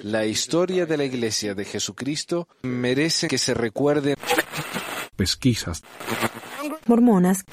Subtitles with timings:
[0.00, 4.14] La historia de la Iglesia de Jesucristo merece que se recuerde.
[5.16, 5.82] Pesquisas.
[6.86, 7.44] Mormonas.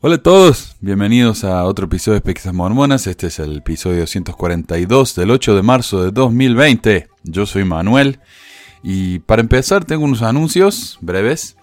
[0.00, 3.06] Hola a todos, bienvenidos a otro episodio de Pesquisas Mormonas.
[3.06, 7.08] Este es el episodio 242 del 8 de marzo de 2020.
[7.22, 8.18] Yo soy Manuel
[8.82, 11.56] y para empezar tengo unos anuncios breves.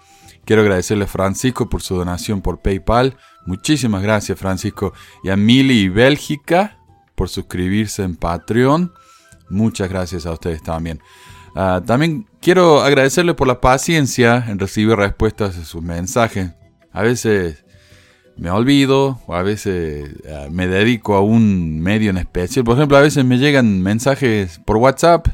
[0.46, 3.18] Quiero agradecerle a Francisco por su donación por PayPal.
[3.46, 4.92] Muchísimas gracias Francisco.
[5.22, 6.78] Y a Mili y Bélgica
[7.14, 8.92] por suscribirse en Patreon.
[9.48, 11.00] Muchas gracias a ustedes también.
[11.54, 16.52] Ah, también quiero agradecerle por la paciencia en recibir respuestas a sus mensajes.
[16.92, 17.64] A veces
[18.36, 22.64] me olvido o a veces ah, me dedico a un medio en especial.
[22.64, 25.28] Por ejemplo, a veces me llegan mensajes por WhatsApp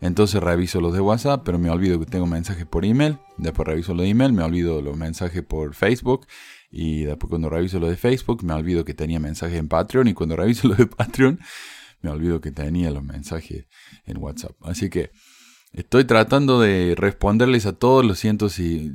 [0.00, 3.18] entonces reviso los de WhatsApp, pero me olvido que tengo mensajes por email.
[3.36, 6.26] Después reviso los de email, me olvido los mensajes por Facebook.
[6.70, 10.08] Y después cuando reviso los de Facebook, me olvido que tenía mensajes en Patreon.
[10.08, 11.40] Y cuando reviso los de Patreon,
[12.00, 13.66] me olvido que tenía los mensajes
[14.04, 14.56] en WhatsApp.
[14.62, 15.10] Así que
[15.72, 18.04] estoy tratando de responderles a todos.
[18.04, 18.92] Lo siento si,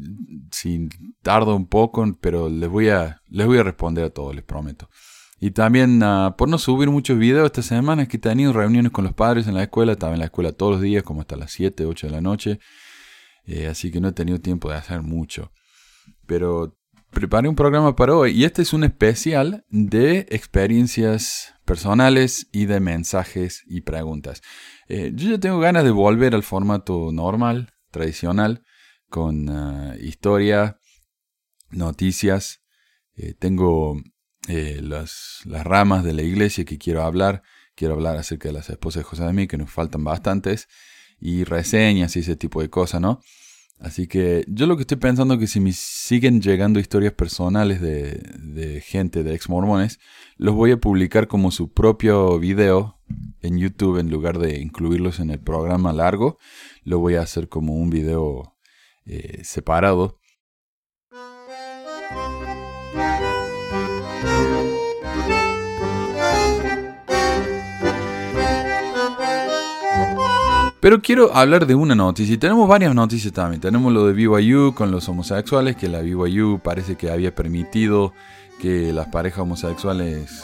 [0.51, 0.89] si
[1.21, 4.89] tardo un poco, pero les voy, a, les voy a responder a todos, les prometo.
[5.39, 8.91] Y también ah, por no subir muchos videos esta semana es que he tenido reuniones
[8.91, 11.35] con los padres en la escuela, estaba en la escuela todos los días como hasta
[11.35, 12.59] las 7, 8 de la noche,
[13.45, 15.51] eh, así que no he tenido tiempo de hacer mucho.
[16.25, 16.77] Pero
[17.15, 22.81] preparé un programa para hoy y este es un especial de experiencias personales y de
[22.81, 24.41] mensajes y preguntas.
[24.89, 28.63] Eh, yo ya tengo ganas de volver al formato normal, tradicional,
[29.09, 30.77] con ah, historia,
[31.71, 32.61] noticias.
[33.15, 33.95] Eh, tengo
[34.49, 37.43] eh, las, las, ramas de la iglesia que quiero hablar.
[37.75, 40.67] Quiero hablar acerca de las esposas de José de mí, que nos faltan bastantes,
[41.17, 43.21] y reseñas y ese tipo de cosas, ¿no?
[43.79, 47.81] Así que yo lo que estoy pensando es que si me siguen llegando historias personales
[47.81, 49.99] de, gente, de ex mormones,
[50.37, 52.97] los voy a publicar como su propio video
[53.41, 56.37] en YouTube en lugar de incluirlos en el programa largo.
[56.83, 58.55] Lo voy a hacer como un video
[59.05, 60.19] eh, separado
[70.85, 73.59] Pero quiero hablar de una noticia, y tenemos varias noticias también.
[73.59, 78.13] Tenemos lo de BYU con los homosexuales, que la BYU parece que había permitido
[78.61, 80.43] que las parejas homosexuales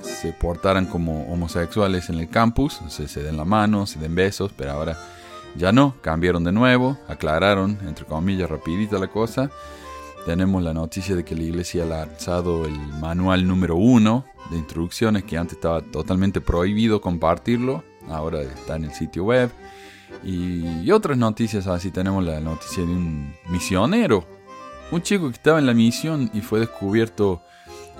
[0.00, 4.72] se portaran como homosexuales en el campus, se den la mano, se den besos, pero
[4.72, 4.96] ahora
[5.54, 9.50] ya no, cambiaron de nuevo, aclararon, entre comillas, rapidita la cosa.
[10.24, 15.24] Tenemos la noticia de que la iglesia ha lanzado el manual número uno de instrucciones
[15.24, 19.50] que antes estaba totalmente prohibido compartirlo ahora está en el sitio web.
[20.24, 24.24] Y, otras noticias así, tenemos la noticia de un misionero,
[24.90, 27.42] un chico que estaba en la misión y fue descubierto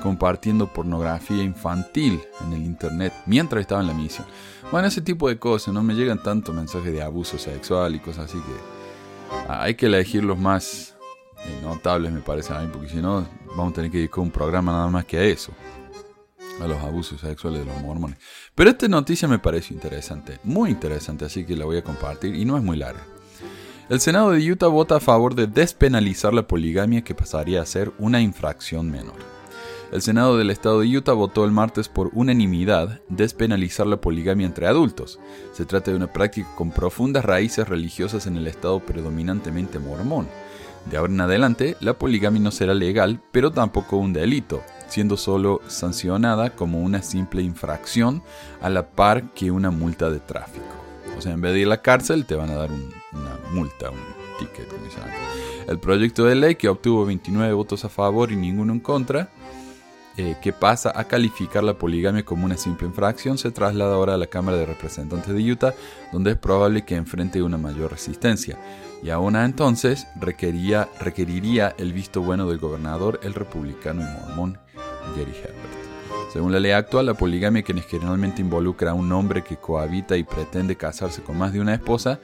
[0.02, 4.26] compartiendo pornografía infantil en el internet mientras estaba en la misión.
[4.70, 8.26] Bueno, ese tipo de cosas, no me llegan tanto mensajes de abuso sexual y cosas
[8.26, 10.96] así que hay que elegir los más
[11.44, 14.30] eh, notables, me parece a mí, porque si no, vamos a tener que dedicar un
[14.30, 15.52] programa nada más que a eso
[16.60, 18.18] a los abusos sexuales de los mormones.
[18.54, 22.44] Pero esta noticia me pareció interesante, muy interesante, así que la voy a compartir y
[22.44, 23.02] no es muy larga.
[23.88, 27.90] El Senado de Utah vota a favor de despenalizar la poligamia que pasaría a ser
[27.98, 29.16] una infracción menor.
[29.90, 34.66] El Senado del Estado de Utah votó el martes por unanimidad despenalizar la poligamia entre
[34.66, 35.18] adultos.
[35.54, 40.28] Se trata de una práctica con profundas raíces religiosas en el Estado predominantemente mormón.
[40.90, 45.60] De ahora en adelante, la poligamia no será legal, pero tampoco un delito, siendo solo
[45.68, 48.22] sancionada como una simple infracción
[48.60, 50.66] a la par que una multa de tráfico.
[51.16, 53.90] O sea, en vez de ir a la cárcel, te van a dar una multa,
[53.90, 53.98] un
[54.38, 54.68] ticket.
[55.68, 59.28] El proyecto de ley, que obtuvo 29 votos a favor y ninguno en contra,
[60.16, 64.16] eh, que pasa a calificar la poligamia como una simple infracción, se traslada ahora a
[64.16, 65.74] la Cámara de Representantes de Utah,
[66.10, 68.58] donde es probable que enfrente una mayor resistencia.
[69.02, 74.58] Y aún entonces requeriría el visto bueno del gobernador, el republicano y mormón
[75.14, 75.88] Jerry Herbert.
[76.32, 80.24] Según la ley actual, la poligamia, que generalmente involucra a un hombre que cohabita y
[80.24, 82.20] pretende casarse con más de una esposa,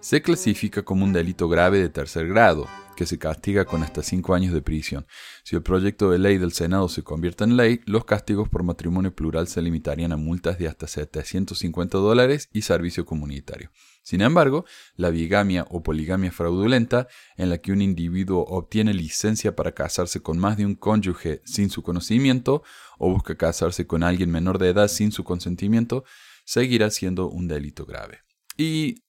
[0.00, 2.66] se clasifica como un delito grave de tercer grado,
[2.96, 5.06] que se castiga con hasta cinco años de prisión.
[5.44, 9.14] Si el proyecto de ley del Senado se convierte en ley, los castigos por matrimonio
[9.14, 13.70] plural se limitarían a multas de hasta 750 dólares y servicio comunitario.
[14.02, 14.64] Sin embargo,
[14.96, 17.06] la bigamia o poligamia fraudulenta,
[17.36, 21.70] en la que un individuo obtiene licencia para casarse con más de un cónyuge sin
[21.70, 22.64] su conocimiento
[22.98, 26.04] o busca casarse con alguien menor de edad sin su consentimiento,
[26.44, 28.20] seguirá siendo un delito grave.
[28.56, 29.04] Y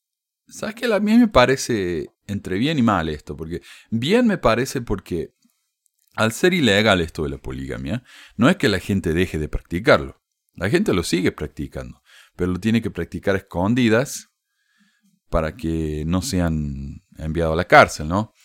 [0.48, 4.82] sabes que a mí me parece entre bien y mal esto, porque bien me parece
[4.82, 5.34] porque
[6.16, 8.04] al ser ilegal esto de la poligamia,
[8.36, 10.22] no es que la gente deje de practicarlo.
[10.54, 12.04] La gente lo sigue practicando,
[12.36, 14.33] pero lo tiene que practicar escondidas
[15.34, 18.36] para que no sean enviados a la cárcel, ¿no?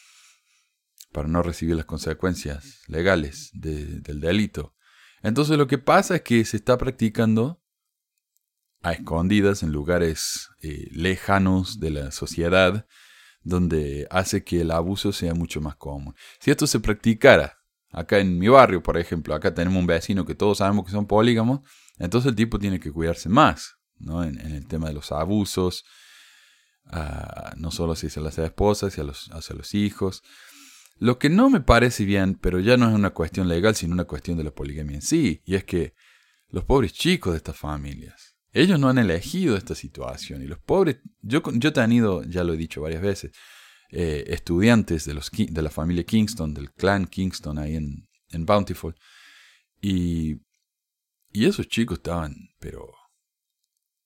[1.13, 4.75] Para no recibir las consecuencias legales del delito.
[5.23, 7.63] Entonces lo que pasa es que se está practicando
[8.81, 12.87] a escondidas en lugares eh, lejanos de la sociedad,
[13.43, 16.15] donde hace que el abuso sea mucho más común.
[16.41, 17.59] Si esto se practicara
[17.91, 21.07] acá en mi barrio, por ejemplo, acá tenemos un vecino que todos sabemos que son
[21.07, 21.61] polígamos,
[21.99, 24.25] entonces el tipo tiene que cuidarse más, ¿no?
[24.25, 25.85] En, el tema de los abusos,
[27.57, 30.23] no solo hacia las esposas, hacia los, hacia los hijos.
[30.99, 34.05] Lo que no me parece bien, pero ya no es una cuestión legal, sino una
[34.05, 35.95] cuestión de la poligamia en sí, y es que
[36.51, 40.99] los pobres chicos de estas familias, ellos no han elegido esta situación, y los pobres,
[41.21, 43.31] yo, yo he tenido, ya lo he dicho varias veces,
[43.91, 48.97] eh, estudiantes de, los, de la familia Kingston, del clan Kingston ahí en, en Bountiful,
[49.81, 50.39] y
[51.33, 52.93] y esos chicos estaban, pero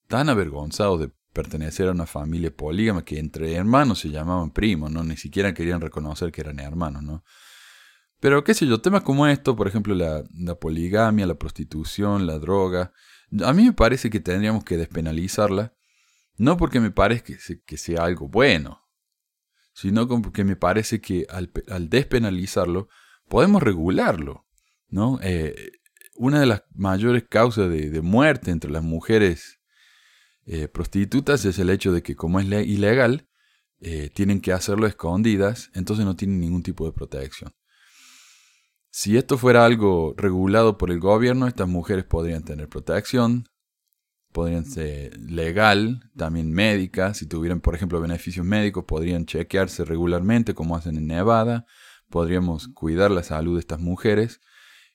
[0.07, 5.03] tan avergonzados de pertenecer a una familia polígama que entre hermanos se llamaban primos, ¿no?
[5.03, 7.23] Ni siquiera querían reconocer que eran hermanos, ¿no?
[8.19, 10.23] Pero qué sé yo, temas como esto, por ejemplo, la,
[10.55, 12.93] poligamia, la prostitución, la droga,
[13.43, 15.73] a mí me parece que tendríamos que despenalizarla,
[16.37, 17.33] no porque me parezca
[17.65, 18.83] que sea algo bueno,
[19.73, 22.87] sino porque me parece que al, despenalizarlo
[23.27, 24.45] podemos regularlo,
[24.87, 25.19] ¿no?
[25.21, 25.71] Eh,
[26.15, 29.59] una de las mayores causas de, muerte entre las mujeres
[30.45, 33.27] eh, prostitutas es el hecho de que como es ilegal,
[33.79, 37.53] eh, tienen que hacerlo escondidas, entonces no tienen ningún tipo de protección.
[38.89, 43.49] Si esto fuera algo regulado por el gobierno, estas mujeres podrían tener protección,
[44.31, 50.75] podrían ser legal, también médica, si tuvieran, por ejemplo, beneficios médicos, podrían chequearse regularmente como
[50.75, 51.65] hacen en Nevada,
[52.09, 54.41] podríamos cuidar la salud de estas mujeres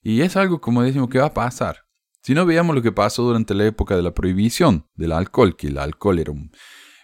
[0.02, 1.87] y es algo, como decimos, que va a pasar.
[2.28, 5.68] Si no veíamos lo que pasó durante la época de la prohibición del alcohol, que
[5.68, 6.52] el alcohol era un,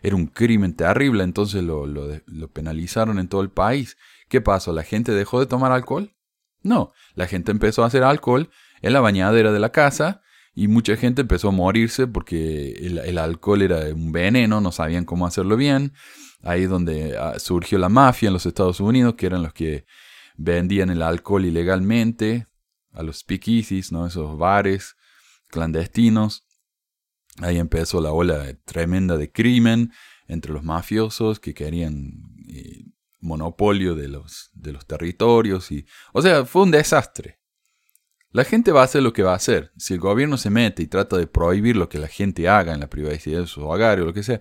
[0.03, 3.97] era un crimen terrible, entonces lo, lo, penalizaron en todo el país.
[4.29, 4.75] ¿Qué pasó?
[4.75, 6.15] ¿La gente dejó de tomar alcohol?
[6.63, 8.51] No, la gente empezó a hacer alcohol
[8.83, 10.21] en la bañadera de la casa
[10.55, 15.07] y mucha gente empezó a morirse porque el, el alcohol era un veneno, no sabían
[15.07, 15.95] cómo hacerlo bien.
[16.43, 19.87] Ahí es donde ah, surgió la mafia en los Estados Unidos, que eran los que
[20.37, 22.47] vendían el alcohol ilegalmente,
[22.93, 24.07] a los speakeasies, ¿no?
[24.07, 24.97] esos bares
[25.55, 26.45] clandestinos.
[27.39, 29.93] Ahí empezó la ola tremenda de crimen
[30.27, 32.13] entre los mafiosos que querían
[32.49, 32.85] eh,
[33.21, 35.71] monopolio de los, de los territorios.
[35.71, 37.41] Y, o sea, fue un desastre.
[38.31, 39.73] La gente va a hacer lo que va a hacer.
[39.77, 42.81] Si el gobierno se mete y trata de prohibir lo que la gente haga en
[42.81, 44.41] la privacidad de su hogar o lo que sea,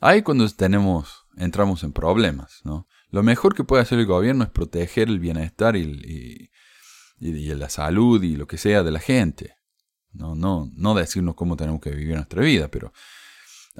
[0.00, 2.60] ahí cuando tenemos, entramos en problemas.
[2.64, 2.86] ¿no?
[3.10, 6.50] Lo mejor que puede hacer el gobierno es proteger el bienestar y,
[7.18, 9.55] y, la salud y lo que sea de la gente.
[10.16, 12.92] No, no, no decirnos cómo tenemos que vivir nuestra vida, pero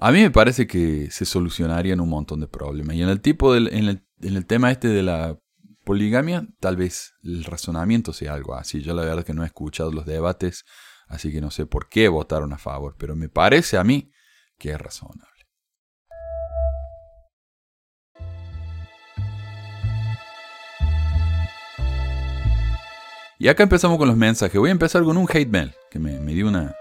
[0.00, 2.96] a mí me parece que se solucionarían un montón de problemas.
[2.96, 5.38] Y en el tipo del, en, el, en el tema este de la
[5.84, 8.82] poligamia, tal vez el razonamiento sea algo así.
[8.82, 10.64] Yo la verdad que no he escuchado los debates,
[11.08, 14.10] así que no sé por qué votaron a favor, pero me parece a mí
[14.58, 15.35] que es razonable.
[23.38, 24.58] Y acá empezamos con los mensajes.
[24.58, 26.74] Voy a empezar con un hate mail que me, dio una,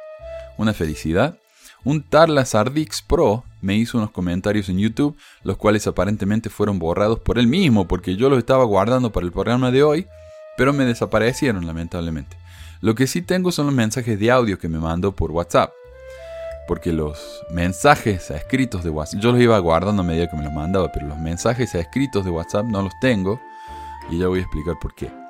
[0.57, 1.37] una felicidad.
[1.83, 7.19] Un Tarla Sardix Pro me hizo unos comentarios en YouTube, los cuales aparentemente fueron borrados
[7.19, 10.07] por él mismo, porque yo los estaba guardando para el programa de hoy,
[10.55, 12.37] pero me desaparecieron lamentablemente.
[12.79, 15.71] Lo que sí tengo son los mensajes de audio que me mandó por WhatsApp.
[16.67, 20.53] Porque los mensajes escritos de WhatsApp, yo los iba guardando a medida que me los
[20.53, 23.39] mandaba, pero los mensajes escritos de WhatsApp no los tengo.
[24.09, 25.24] Y ya voy a explicar por qué.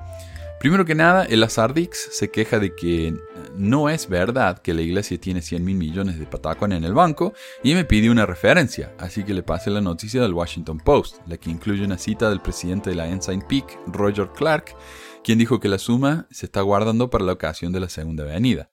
[0.65, 3.15] Primero que nada, el Azardix se queja de que
[3.55, 7.35] no es verdad que la iglesia tiene 100 mil millones de patacón en el banco
[7.61, 11.37] y me pide una referencia, así que le pasé la noticia del Washington Post, la
[11.37, 14.75] que incluye una cita del presidente de la Ensign Peak, Roger Clark,
[15.23, 18.71] quien dijo que la suma se está guardando para la ocasión de la Segunda Avenida.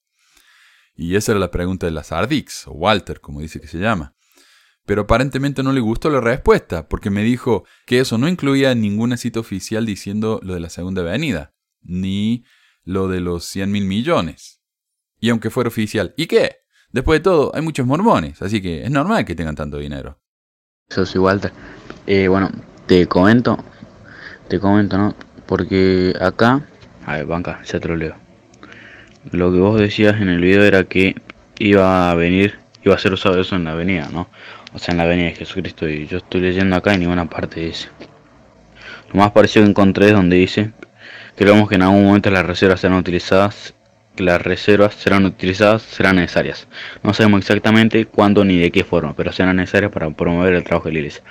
[0.96, 4.14] Y esa era la pregunta de Lazardix, o Walter, como dice que se llama.
[4.86, 9.18] Pero aparentemente no le gustó la respuesta, porque me dijo que eso no incluía ninguna
[9.18, 12.44] cita oficial diciendo lo de la Segunda Avenida ni
[12.84, 14.60] lo de los 100 mil millones.
[15.20, 16.56] Y aunque fuera oficial, ¿y qué?
[16.90, 20.18] Después de todo, hay muchos mormones, así que es normal que tengan tanto dinero.
[20.90, 21.52] Eso sí, Walter.
[22.06, 22.50] Eh, bueno,
[22.86, 23.56] te comento,
[24.48, 25.14] te comento, ¿no?
[25.46, 26.66] Porque acá,
[27.06, 28.14] a ver, banca, ya te lo leo.
[29.30, 31.14] Lo que vos decías en el video era que
[31.58, 34.28] iba a venir, iba a ser usado eso en la avenida, ¿no?
[34.74, 35.88] O sea, en la avenida de Jesucristo.
[35.88, 37.88] Y yo estoy leyendo acá y ninguna parte dice.
[39.12, 40.72] Lo más parecido que encontré es donde dice
[41.42, 43.74] Creemos que en algún momento las reservas serán utilizadas,
[44.16, 46.68] las reservas serán utilizadas, serán necesarias.
[47.02, 50.86] No sabemos exactamente cuándo ni de qué forma, pero serán necesarias para promover el trabajo
[50.86, 51.24] de la iglesia.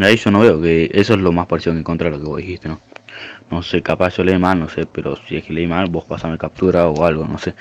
[0.00, 2.36] Ahí yo no veo que eso es lo más parecido que encontrar lo que vos
[2.36, 2.78] dijiste, ¿no?
[3.50, 6.04] No sé, capaz yo leí mal, no sé, pero si es que leí mal, vos
[6.04, 7.54] pasame captura o algo, no sé.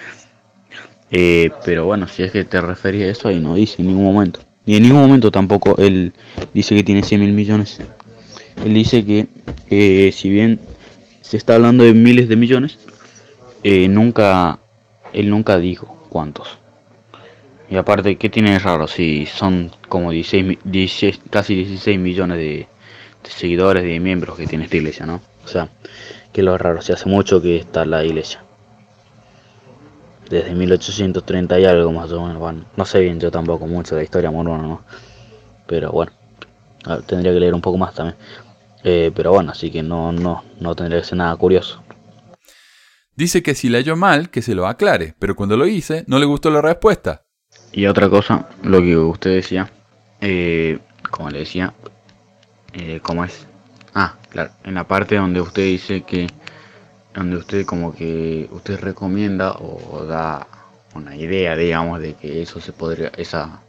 [1.10, 4.14] Eh, pero bueno, si es que te refería a eso, ahí no dice en ningún
[4.14, 4.42] momento.
[4.66, 6.12] Y en ningún momento tampoco él
[6.54, 7.80] dice que tiene 100 mil millones.
[8.66, 9.28] Él dice que
[9.70, 10.60] eh, si bien
[11.34, 12.78] se está hablando de miles de millones,
[13.64, 14.60] eh, nunca,
[15.14, 16.60] él nunca dijo cuántos.
[17.72, 20.60] Y aparte, ¿qué tiene de raro si son como 16,
[21.32, 22.68] casi 16 millones de,
[23.24, 25.22] seguidores, de miembros que tiene esta iglesia, ¿no?
[25.44, 25.70] O sea,
[26.32, 28.44] que lo raro, se hace mucho que está la iglesia.
[30.30, 34.02] Desde 1830 y algo más o menos, bueno, no sé bien yo tampoco mucho de
[34.02, 34.84] la historia morona, ¿no?
[35.66, 36.12] Pero bueno,
[37.08, 38.18] tendría que leer un poco más también.
[38.84, 41.82] Eh, pero bueno, así que no, no, no tendría que ser nada curioso.
[43.16, 46.26] Dice que si leyó mal, que se lo aclare, pero cuando lo hice, no le
[46.26, 47.24] gustó la respuesta.
[47.72, 49.72] Y otra cosa, lo que usted decía,
[50.20, 50.80] eh,
[51.12, 51.74] como le decía,
[52.74, 53.46] eh, ¿cómo es?
[53.94, 56.28] Ah, claro, en la parte donde usted dice que,
[57.14, 60.48] donde usted como que, usted recomienda o da
[60.96, 63.62] una idea, digamos, de que eso se podría, esa,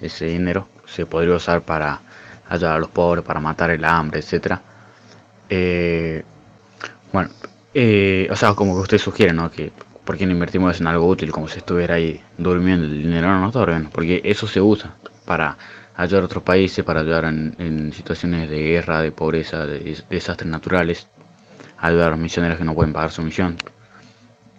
[0.00, 2.00] ese dinero se podría usar para
[2.48, 4.60] ayudar a los pobres, para matar el hambre, etcétera.
[5.48, 6.22] Eh,
[7.12, 7.30] bueno,
[7.74, 9.50] eh, o sea, como que usted sugiere, ¿no?
[9.50, 9.72] Que
[10.08, 13.28] ¿por qué no invertimos en algo útil como si estuviera ahí durmiendo el dinero?
[13.28, 14.94] No, no porque eso se usa
[15.26, 15.58] para
[15.96, 21.08] ayudar a otros países, para ayudar en, situaciones de guerra, de pobreza, de, desastres naturales,
[21.76, 23.56] ayudar a los misioneros que no pueden pagar su misión.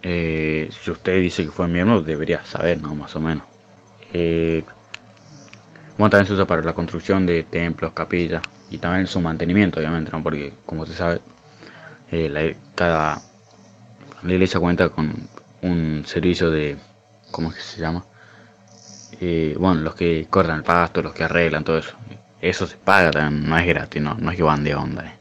[0.02, 2.94] Eh, si usted dice que fue miembro, debería saber, ¿no?
[2.94, 3.44] Más o menos.
[4.12, 4.62] Eh,
[6.00, 10.10] bueno, también se usa para la construcción de templos, capillas y también su mantenimiento, obviamente,
[10.10, 10.22] ¿no?
[10.22, 11.20] Porque, como usted sabe,
[12.10, 13.20] eh, la, cada
[14.22, 15.28] la iglesia cuenta con
[15.62, 16.76] un servicio de,
[17.30, 18.04] ¿cómo es que se llama?
[19.20, 21.94] Eh, bueno, los que cortan el pasto, los que arreglan, todo eso.
[22.40, 25.06] Eso se paga no es gratis, no, no es que van de onda.
[25.06, 25.18] Eh.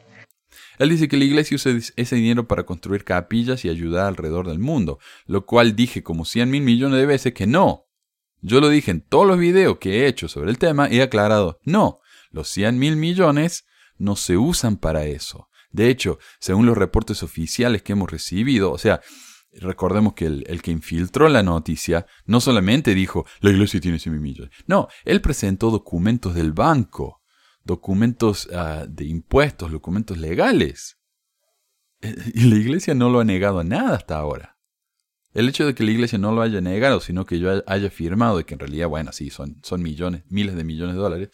[0.78, 4.60] Él dice que la iglesia usa ese dinero para construir capillas y ayudar alrededor del
[4.60, 7.89] mundo, lo cual dije como 100 mil millones de veces que no.
[8.42, 11.02] Yo lo dije en todos los videos que he hecho sobre el tema y he
[11.02, 12.00] aclarado, no,
[12.32, 13.66] los 100 mil millones
[13.98, 15.50] no se usan para eso.
[15.72, 19.02] De hecho, según los reportes oficiales que hemos recibido, o sea,
[19.54, 24.52] recordemos que el, que infiltró la noticia no solamente dijo, la iglesia tiene 100 millones.
[24.68, 27.22] No, él presentó documentos del banco,
[27.64, 30.98] documentos ah, de impuestos, documentos legales.
[32.02, 34.59] Eh, y la iglesia no lo ha negado a nada hasta ahora.
[35.40, 38.46] El hecho de que la iglesia no lo haya negado, sino que yo haya afirmado
[38.46, 41.30] que en realidad, bueno, sí, son, son millones, miles de millones de dólares,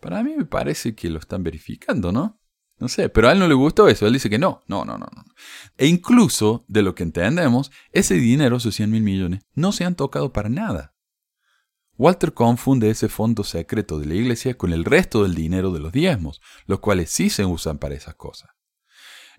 [0.00, 2.40] para mí me parece que lo están verificando, ¿no?
[2.78, 4.06] No sé, pero a él no le gustó eso.
[4.06, 5.08] Él dice que no, no, no, no.
[5.16, 5.24] no.
[5.78, 9.96] E incluso, de lo que entendemos, ese dinero, esos 100 mil millones, no se han
[9.96, 10.94] tocado para nada.
[11.98, 15.90] Walter confunde ese fondo secreto de la iglesia con el resto del dinero de los
[15.90, 18.50] diezmos, los cuales sí se usan para esas cosas.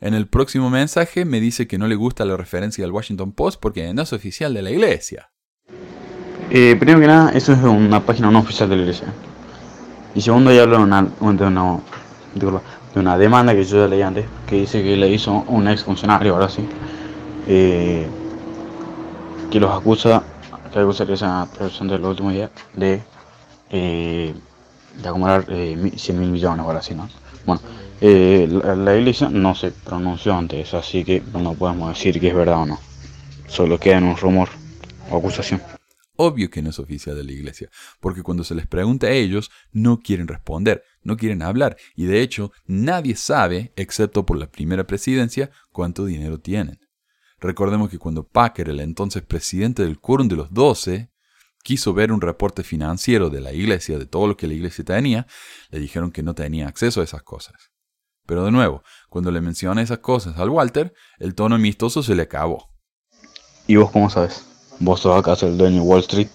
[0.04, 3.62] En el próximo mensaje me dice que no le gusta la referencia al Washington Post
[3.62, 5.30] porque no es oficial de la iglesia.
[6.50, 9.08] Eh, primero que nada, eso es una página no oficial de la iglesia.
[10.14, 11.80] Y segundo, ya hablo de una, de una,
[12.36, 15.86] de una demanda que yo ya leí antes, que dice que le hizo un ex
[15.86, 16.68] funcionario, ahora sí,
[17.48, 18.06] eh,
[19.50, 20.22] que los acusa,
[20.74, 23.02] que acusaría esa persona de los últimos días de,
[23.70, 24.34] eh,
[25.02, 27.08] de acumular eh, 100 mil millones, ahora sí, ¿no?
[27.46, 27.62] Bueno,
[28.06, 32.64] eh, la, iglesia no se pronunció antes, así que no podemos decir que es verdad
[32.64, 32.80] o no.
[33.48, 34.50] Solo queda en un rumor
[35.10, 35.62] o acusación.
[36.18, 37.70] Obvio que no es oficial de la iglesia,
[38.02, 42.22] porque cuando se les pregunta a ellos, no quieren responder, no quieren hablar, y de
[42.22, 46.82] hecho nadie sabe, excepto por la primera presidencia, cuánto dinero tienen.
[47.40, 51.10] Recordemos que cuando Packer, el entonces presidente del Quórum de los Doce,
[51.64, 55.26] quiso ver un reporte financiero de la iglesia, de todo lo que la iglesia tenía,
[55.70, 57.73] le dijeron que no tenía acceso a esas cosas.
[58.26, 62.24] Pero de nuevo, cuando le menciona esas cosas al Walter, el tono amistoso se le
[62.24, 62.70] acabó.
[63.68, 64.46] ¿Y vos cómo sabes?
[64.80, 66.28] vos sos acaso el dueño de Wall Street,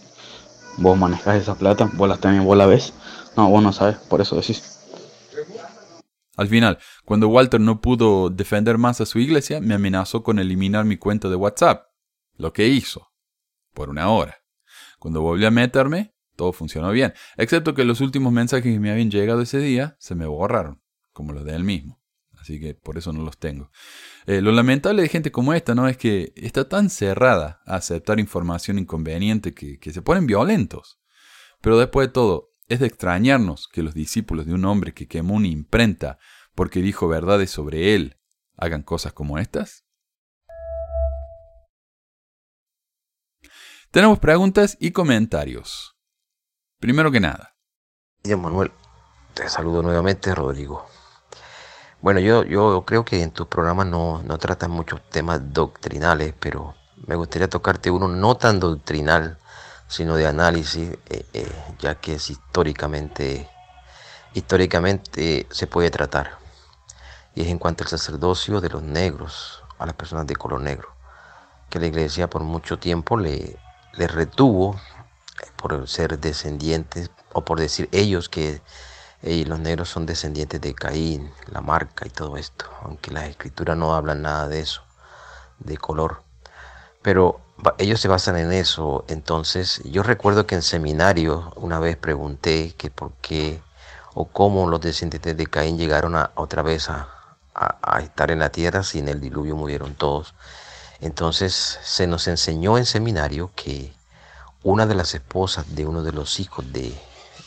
[0.78, 2.94] vos manejás esa plata, vos la tenés, vos la ves.
[3.36, 4.80] No, vos no sabes, por eso decís.
[6.36, 10.84] Al final, cuando Walter no pudo defender más a su iglesia, me amenazó con eliminar
[10.84, 11.86] mi cuenta de WhatsApp.
[12.36, 13.08] Lo que hizo.
[13.74, 14.38] Por una hora.
[14.98, 19.10] Cuando volví a meterme, todo funcionó bien, excepto que los últimos mensajes que me habían
[19.10, 20.80] llegado ese día se me borraron,
[21.18, 22.00] como los de él mismo.
[22.38, 23.72] Así que por eso no los tengo.
[24.26, 25.88] Eh, lo lamentable de gente como esta, ¿no?
[25.88, 31.00] Es que está tan cerrada a aceptar información inconveniente que, se ponen violentos.
[31.60, 35.34] Pero después de todo, es de extrañarnos que los discípulos de un hombre que quemó
[35.34, 36.20] una imprenta
[36.54, 38.20] porque dijo verdades sobre él,
[38.56, 39.84] hagan cosas como estas?
[43.90, 45.96] Tenemos preguntas y comentarios.
[46.78, 47.56] Primero que nada.
[48.24, 48.70] Manuel,
[49.34, 50.86] te saludo nuevamente, Rodrigo.
[52.00, 56.76] Bueno, yo, yo creo que en tus programas no, no tratan muchos temas doctrinales, pero
[57.06, 59.36] me gustaría tocarte uno no tan doctrinal,
[59.88, 63.50] sino de análisis, eh, eh, ya que es históricamente,
[64.32, 66.38] históricamente se puede tratar.
[67.34, 70.94] Y es en cuanto al sacerdocio de los negros, a las personas de color negro,
[71.68, 73.58] que la iglesia por mucho tiempo le,
[73.92, 74.80] retuvo
[75.56, 78.62] por ser descendientes, o por decir ellos que
[79.22, 83.94] los negros son descendientes de Caín, la marca y todo esto, aunque las escrituras no
[83.94, 84.82] hablan nada de eso,
[85.58, 86.22] de color.
[87.02, 87.40] Pero
[87.78, 89.04] ellos se basan en eso.
[89.08, 93.60] Entonces, yo recuerdo que en seminario una vez pregunté que por qué
[94.14, 97.08] o cómo los descendientes de Caín llegaron a, otra vez a,
[97.54, 100.34] a, estar en la tierra si en el diluvio murieron todos.
[101.00, 103.92] Entonces se nos enseñó en seminario que
[104.62, 106.96] una de las esposas de uno de los hijos de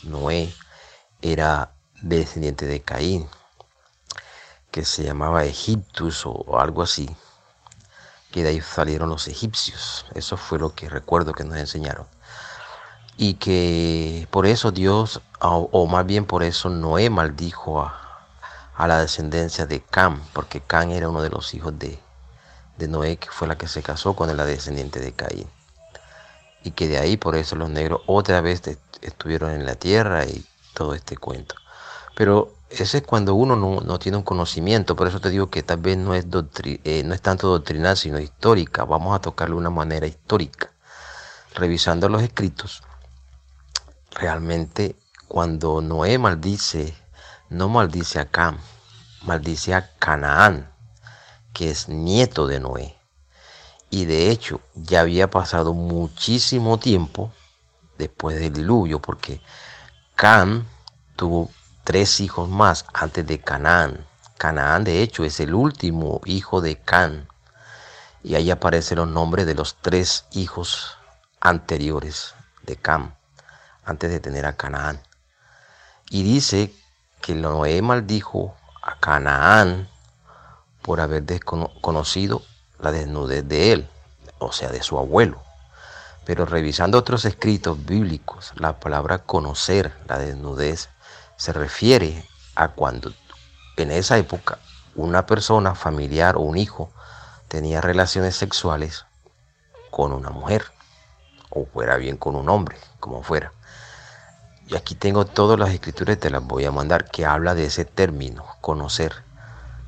[0.04, 0.52] Noé
[1.22, 3.28] era descendiente de Caín,
[4.70, 7.08] que se llamaba Egiptus o algo así,
[8.32, 10.06] que de ahí salieron los egipcios.
[10.14, 12.06] Eso fue lo que recuerdo que nos enseñaron.
[13.16, 18.28] Y que por eso Dios, o, más bien por eso Noé maldijo a,
[18.74, 21.98] a la descendencia de Cam, porque Cam era uno de los hijos de,
[22.78, 25.48] de Noé, que fue la que se casó con la descendiente de Caín.
[26.64, 28.62] Y que de ahí por eso los negros otra vez
[29.02, 31.54] estuvieron en la tierra y todo este cuento.
[32.14, 35.78] Pero ese es cuando uno no, tiene un conocimiento, por eso te digo que tal
[35.78, 36.26] vez no es,
[36.64, 38.84] eh, no es tanto doctrinal, sino histórica.
[38.84, 40.70] Vamos a tocarlo de una manera histórica.
[41.54, 42.82] Revisando los escritos,
[44.10, 44.96] realmente
[45.28, 46.94] cuando Noé maldice,
[47.50, 48.58] no maldice a Cam,
[49.22, 50.72] maldice a Canaán,
[51.52, 52.96] que es nieto de Noé.
[53.90, 57.32] Y de hecho ya había pasado muchísimo tiempo
[57.98, 59.42] después del diluvio, porque
[60.14, 60.66] Cam
[61.16, 61.50] tuvo
[61.84, 64.06] tres hijos más antes de Canaán.
[64.38, 67.28] Canaán de hecho es el último hijo de Can.
[68.22, 70.96] Y ahí aparecen los nombres de los tres hijos
[71.40, 73.14] anteriores de Cam,
[73.84, 75.02] antes de tener a Canaán.
[76.08, 76.72] Y dice
[77.20, 79.88] que Noé maldijo a Canaán
[80.82, 82.42] por haber desconocido
[82.78, 83.88] la desnudez de él,
[84.38, 85.42] o sea, de su abuelo.
[86.24, 90.88] Pero revisando otros escritos bíblicos, la palabra conocer la desnudez
[91.36, 93.12] se refiere a cuando
[93.76, 94.58] en esa época
[94.94, 96.92] una persona familiar o un hijo
[97.48, 99.04] tenía relaciones sexuales
[99.90, 100.64] con una mujer
[101.50, 103.52] o fuera bien con un hombre, como fuera.
[104.68, 107.84] Y aquí tengo todas las escrituras, te las voy a mandar, que habla de ese
[107.84, 109.12] término, conocer.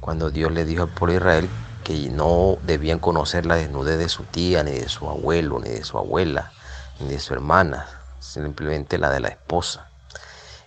[0.01, 1.49] Cuando Dios le dijo al pueblo de Israel
[1.85, 5.85] que no debían conocer la desnudez de su tía, ni de su abuelo, ni de
[5.85, 6.51] su abuela,
[6.99, 7.87] ni de su hermana,
[8.20, 9.90] simplemente la de la esposa.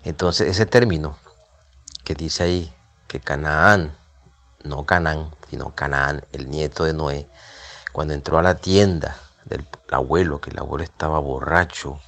[0.03, 1.17] Entonces ese término
[2.03, 2.73] que dice ahí
[3.07, 3.97] que Canaán,
[4.63, 7.27] no Canaán, sino Canaán, el nieto de Noé,
[7.91, 11.99] cuando entró a la tienda del abuelo, que el abuelo estaba borracho,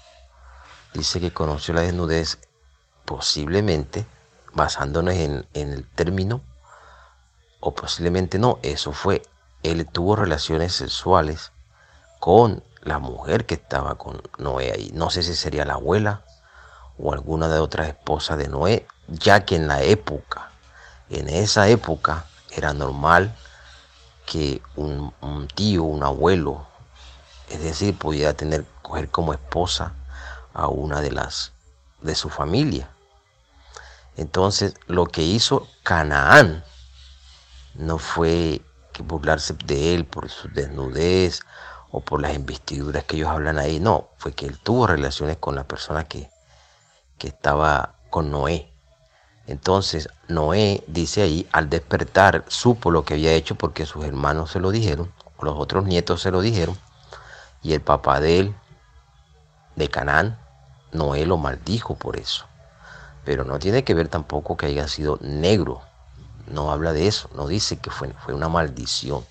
[0.93, 2.37] dice que conoció la desnudez
[3.05, 4.05] posiblemente
[4.53, 6.41] basándonos en, en el término,
[7.59, 9.21] o posiblemente no, eso fue,
[9.63, 11.51] él tuvo relaciones sexuales
[12.19, 14.91] con la mujer que estaba con Noé ahí.
[14.93, 16.23] No sé si sería la abuela
[16.97, 20.51] o alguna de otras esposas de Noé, ya que en la época,
[21.09, 23.35] en esa época, era normal
[24.25, 25.13] que un,
[25.55, 26.67] tío, un abuelo,
[27.49, 29.93] es decir, pudiera tener, coger como esposa
[30.53, 31.53] a una de las
[32.01, 32.89] de su familia.
[34.17, 36.63] Entonces, lo que hizo Canaán
[37.75, 38.61] no fue
[38.93, 41.41] que burlarse de él por su desnudez
[41.91, 45.55] o por las investiduras que ellos hablan ahí, no, fue que él tuvo relaciones con
[45.55, 46.29] la persona que,
[47.17, 48.71] que estaba con Noé.
[49.47, 54.59] Entonces Noé dice ahí, al despertar, supo lo que había hecho porque sus hermanos se
[54.59, 56.77] lo dijeron, los otros nietos se lo dijeron,
[57.63, 58.55] y el papá de él,
[59.75, 60.37] de Canaán,
[60.91, 62.45] Noé lo maldijo por eso.
[63.25, 65.81] Pero no tiene que ver tampoco que haya sido negro.
[66.49, 69.23] No habla de eso, no dice que fue, fue una maldición.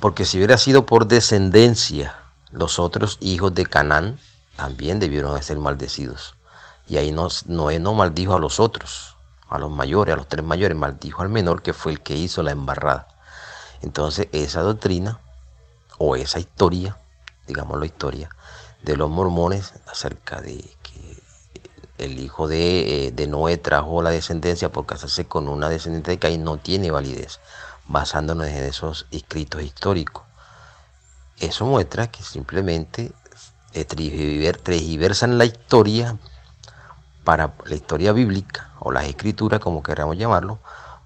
[0.00, 2.16] Porque si hubiera sido por descendencia,
[2.50, 4.18] los otros hijos de Canaán
[4.56, 6.34] también debieron ser maldecidos.
[6.88, 9.16] Y ahí no, Noé no maldijo a los otros,
[9.48, 12.42] a los mayores, a los tres mayores, maldijo al menor que fue el que hizo
[12.42, 13.08] la embarrada.
[13.80, 15.20] Entonces esa doctrina
[15.98, 16.96] o esa historia,
[17.46, 18.28] digamos la historia,
[18.82, 20.52] de los mormones acerca de
[21.98, 26.18] el hijo de, eh, de Noé trajo la descendencia por casarse con una descendiente de
[26.18, 27.40] Caín no tiene validez,
[27.86, 30.24] basándonos en esos escritos históricos.
[31.38, 33.12] Eso muestra que simplemente
[33.74, 33.86] eh,
[35.26, 36.16] la historia
[37.24, 40.58] para la historia bíblica o las escrituras, como queramos llamarlo,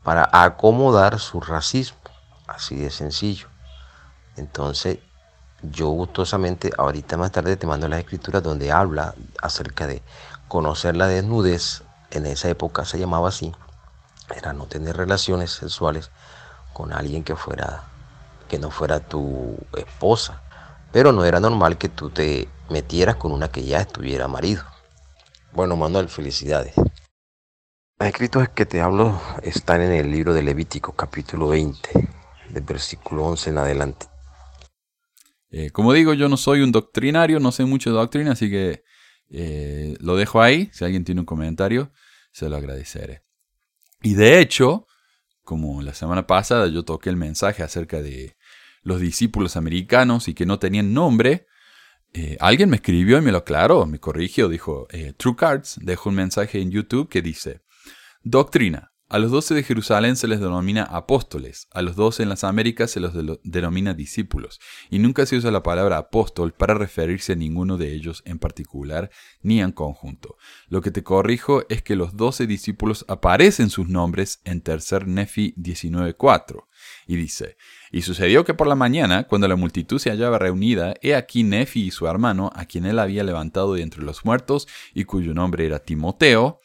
[0.02, 1.98] para acomodar su racismo,
[2.46, 3.48] así de sencillo.
[4.36, 4.98] Entonces,
[5.62, 10.02] yo gustosamente, ahorita más tarde te mando las escrituras donde habla acerca de
[10.48, 13.52] conocer la desnudez, en esa época se llamaba así,
[14.34, 16.10] era no tener relaciones sexuales
[16.72, 17.84] con alguien que fuera,
[18.48, 20.42] que no fuera tu esposa,
[20.92, 24.64] pero no era normal que tú te metieras con una que ya estuviera marido.
[25.52, 26.74] Bueno, Manuel, felicidades.
[27.98, 32.08] Los escritos que te hablo están en el libro de Levítico, capítulo 20,
[32.50, 34.06] del versículo 11 en adelante.
[35.50, 38.84] Eh, como digo, yo no soy un doctrinario, no sé mucho de doctrina, así que
[39.30, 40.70] eh, lo dejo ahí.
[40.72, 41.92] Si alguien tiene un comentario,
[42.32, 43.22] se lo agradeceré.
[44.02, 44.86] Y de hecho,
[45.42, 48.36] como la semana pasada yo toqué el mensaje acerca de
[48.82, 51.46] los discípulos americanos y que no tenían nombre,
[52.12, 54.86] eh, alguien me escribió y me lo aclaró, me corrigió, dijo,
[55.16, 57.62] True Cards dejó un mensaje en YouTube que dice,
[58.22, 62.42] Doctrina, a los doce de Jerusalén se les denomina apóstoles, a los doce en las
[62.42, 63.12] Américas se los
[63.44, 68.22] denomina discípulos, y nunca se usa la palabra apóstol para referirse a ninguno de ellos
[68.26, 69.10] en particular
[69.42, 70.36] ni en conjunto.
[70.68, 75.54] Lo que te corrijo es que los doce discípulos aparecen sus nombres en tercer Nefi
[75.56, 76.64] 19.4,
[77.06, 77.56] y dice,
[77.92, 81.84] y sucedió que por la mañana, cuando la multitud se hallaba reunida, he aquí Nefi
[81.84, 85.64] y su hermano, a quien él había levantado de entre los muertos, y cuyo nombre
[85.64, 86.60] era Timoteo,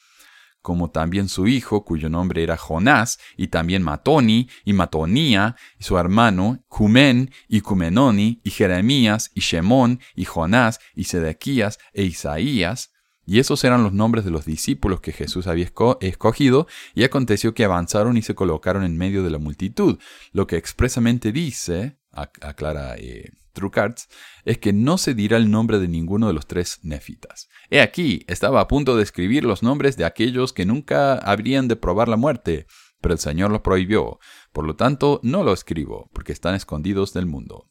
[0.61, 5.97] como también su hijo, cuyo nombre era Jonás, y también Matoni, y Matonía, y su
[5.97, 12.91] hermano, Jumén, y Cumenoni, y Jeremías, y Shemón, y Jonás, y Sedequías, e Isaías,
[13.25, 15.69] y esos eran los nombres de los discípulos que Jesús había
[16.01, 19.99] escogido, y aconteció que avanzaron y se colocaron en medio de la multitud,
[20.31, 24.09] lo que expresamente dice, aclara eh, Trucards,
[24.45, 27.49] es que no se dirá el nombre de ninguno de los tres nefitas.
[27.69, 31.75] He aquí, estaba a punto de escribir los nombres de aquellos que nunca habrían de
[31.75, 32.67] probar la muerte,
[33.01, 34.19] pero el Señor lo prohibió.
[34.53, 37.67] Por lo tanto, no lo escribo, porque están escondidos del mundo.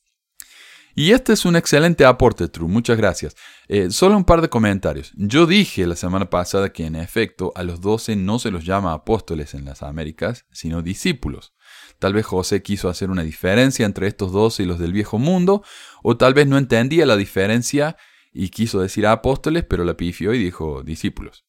[0.94, 2.68] Y este es un excelente aporte, True.
[2.68, 3.37] Muchas gracias.
[3.68, 5.12] Eh, solo un par de comentarios.
[5.16, 8.92] Yo dije la semana pasada que en efecto a los doce no se los llama
[8.92, 11.55] apóstoles en las Américas, sino discípulos.
[12.00, 15.62] Tal vez José quiso hacer una diferencia entre estos dos y los del viejo mundo,
[16.02, 17.96] o tal vez no entendía la diferencia
[18.32, 21.44] y quiso decir apóstoles, pero la pifió y dijo discípulos.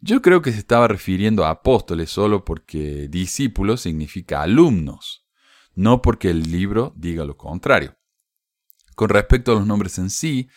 [0.00, 5.24] Yo creo que se estaba refiriendo a apóstoles solo porque discípulos significa alumnos,
[5.76, 7.96] no porque el libro diga lo contrario.
[8.96, 10.48] Con respecto a los nombres en sí,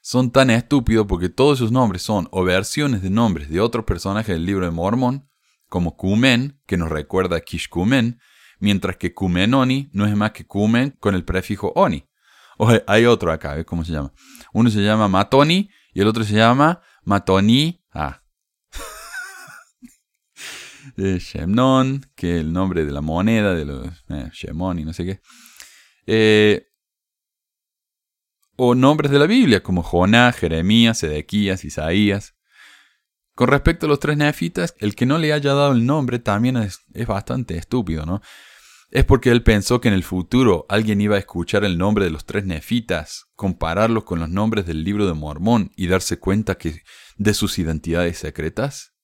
[0.00, 4.34] son tan estúpidos porque todos esos nombres son o versiones de nombres de otros personajes
[4.34, 5.28] del libro de Mormón,
[5.68, 8.18] como Kumen, que nos recuerda a Kishkumen,
[8.60, 12.08] mientras que Kumenoni no es más que Kumen con el prefijo Oni.
[12.58, 14.12] O hay otro acá, ¿ves cómo se llama?
[14.52, 17.84] Uno se llama Matoni y el otro se llama Matoni.
[17.92, 18.22] Ah.
[20.96, 25.20] Shemnon, que el nombre de la moneda de los eh, no sé qué.
[26.06, 26.66] Eh,
[28.56, 32.34] o nombres de la Biblia, como Jonás, Jeremías, Sedequías, Isaías.
[33.36, 36.56] Con respecto a los tres nefitas, el que no le haya dado el nombre también
[36.56, 38.20] es bastante estúpido, ¿no?
[38.90, 42.10] Es porque él pensó que en el futuro alguien iba a escuchar el nombre de
[42.10, 46.82] los tres nefitas, compararlos con los nombres del libro de Mormón y darse cuenta que
[47.16, 48.94] de sus identidades secretas.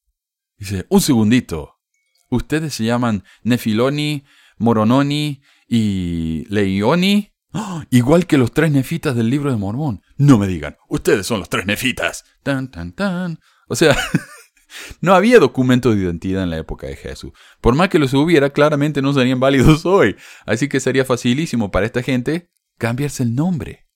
[0.57, 1.81] Dice, un segundito.
[2.31, 4.25] Ustedes se llaman Nefiloni,
[4.57, 7.33] Morononi y Leioni.
[7.53, 7.85] ¡Ah!
[7.91, 10.01] Igual que los tres nefitas del libro de Mormón.
[10.17, 12.25] No me digan, ustedes son los tres nefitas.
[12.43, 13.39] Tan, tan, tan.
[13.69, 13.95] O sea,
[15.01, 17.33] No había documento de identidad en la época de Jesús.
[17.61, 20.17] Por más que los hubiera, claramente no serían válidos hoy.
[20.47, 23.87] Así que sería facilísimo para esta gente cambiarse el nombre.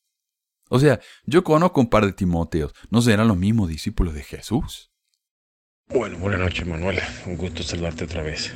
[0.69, 2.73] O sea, yo conozco un par de Timoteos.
[2.91, 4.91] ¿No serán los mismos discípulos de Jesús?
[5.89, 6.99] Bueno, buenas noches Manuel.
[7.27, 8.53] Un gusto saludarte otra vez.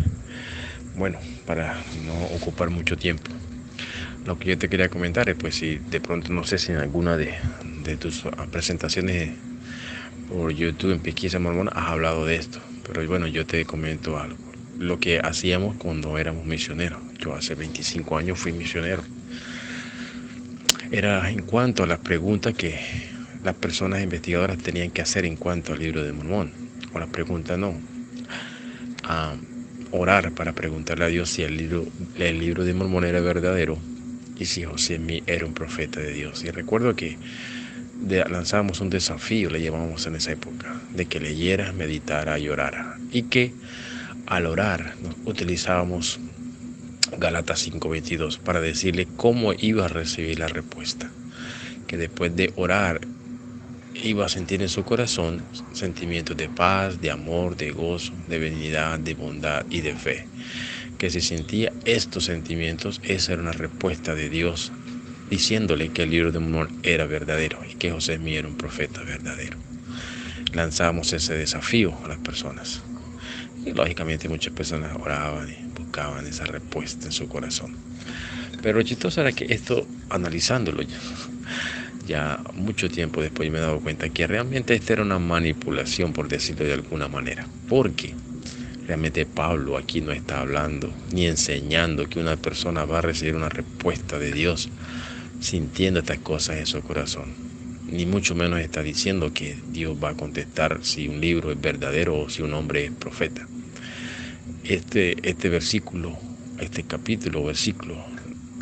[0.97, 3.31] Bueno, para no ocupar mucho tiempo.
[4.27, 6.79] Lo que yo te quería comentar es pues si de pronto no sé si en
[6.79, 7.35] alguna de,
[7.83, 9.31] de tus presentaciones
[10.33, 14.37] por YouTube en Pesquisa Mormona has hablado de esto, pero bueno, yo te comento algo.
[14.79, 16.99] Lo que hacíamos cuando éramos misioneros.
[17.19, 19.03] Yo hace 25 años fui misionero.
[20.91, 22.81] Era en cuanto a las preguntas que
[23.45, 26.53] las personas investigadoras tenían que hacer en cuanto al libro de Mormón.
[26.93, 27.75] O las preguntas no.
[29.05, 29.35] A
[29.91, 31.87] orar para preguntarle a Dios si el libro,
[32.19, 33.79] el libro de Mormón era verdadero
[34.39, 36.43] y si José era un profeta de Dios.
[36.43, 37.19] Y recuerdo que
[38.09, 42.99] lanzábamos un desafío, le llevábamos en esa época, de que leyera, meditara y orara.
[43.11, 43.53] Y que
[44.27, 46.21] al orar utilizábamos
[47.19, 51.11] Galatas 5:22 para decirle cómo iba a recibir la respuesta.
[51.87, 53.01] Que después de orar
[53.95, 58.99] iba a sentir en su corazón sentimientos de paz, de amor, de gozo, de benignidad,
[58.99, 60.27] de bondad y de fe.
[60.99, 64.73] Que si sentía estos sentimientos, esa era una respuesta de Dios
[65.33, 69.03] diciéndole que el libro de Mormón era verdadero y que José Smith era un profeta
[69.03, 69.57] verdadero.
[70.53, 72.83] Lanzamos ese desafío a las personas.
[73.65, 77.75] Y lógicamente muchas personas oraban y buscaban esa respuesta en su corazón.
[78.61, 80.99] Pero lo chistoso era que esto, analizándolo ya,
[82.07, 86.29] ya mucho tiempo después me he dado cuenta que realmente esta era una manipulación, por
[86.29, 87.47] decirlo de alguna manera.
[87.71, 88.15] Porque
[88.87, 93.49] realmente Pablo aquí no está hablando ni enseñando que una persona va a recibir una
[93.49, 94.69] respuesta de Dios
[95.43, 97.35] sintiendo estas cosas en su corazón.
[97.91, 102.21] Ni mucho menos está diciendo que Dios va a contestar si un libro es verdadero
[102.21, 103.47] o si un hombre es profeta.
[104.65, 106.17] Este, este versículo,
[106.59, 107.97] este capítulo versículo,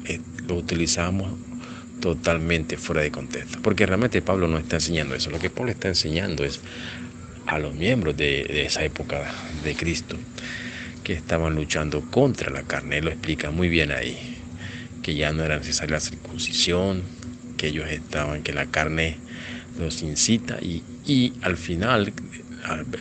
[0.07, 1.33] eh, lo utilizamos
[2.01, 3.61] totalmente fuera de contexto.
[3.63, 5.31] Porque realmente Pablo no está enseñando eso.
[5.31, 6.61] Lo que Pablo está enseñando es
[7.47, 9.31] a los miembros de, esa época
[9.63, 10.17] de Cristo
[11.05, 12.99] que estaban luchando contra la carne.
[12.99, 14.30] Él lo explica muy bien ahí.
[15.03, 17.03] Que ya no era necesaria la circuncisión,
[17.57, 19.17] que ellos estaban, que la carne
[19.79, 22.13] los incita y, y al final,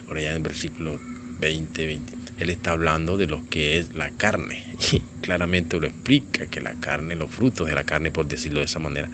[0.08, 1.00] por allá en el versículo
[1.40, 4.66] 20, 20, él está hablando de lo que es la carne.
[4.92, 8.66] Y claramente lo explica, que la carne, los frutos de la carne, por decirlo de
[8.66, 9.10] esa manera,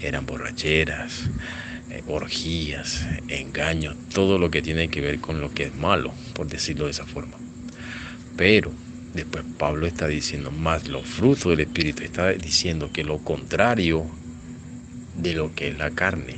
[0.00, 1.24] eran borracheras,
[1.90, 6.46] eh, orgías, engaños, todo lo que tiene que ver con lo que es malo, por
[6.46, 7.36] decirlo de esa forma.
[8.36, 8.72] Pero
[9.14, 14.06] después Pablo está diciendo más los frutos del Espíritu, está diciendo que lo contrario
[15.16, 16.36] de lo que es la carne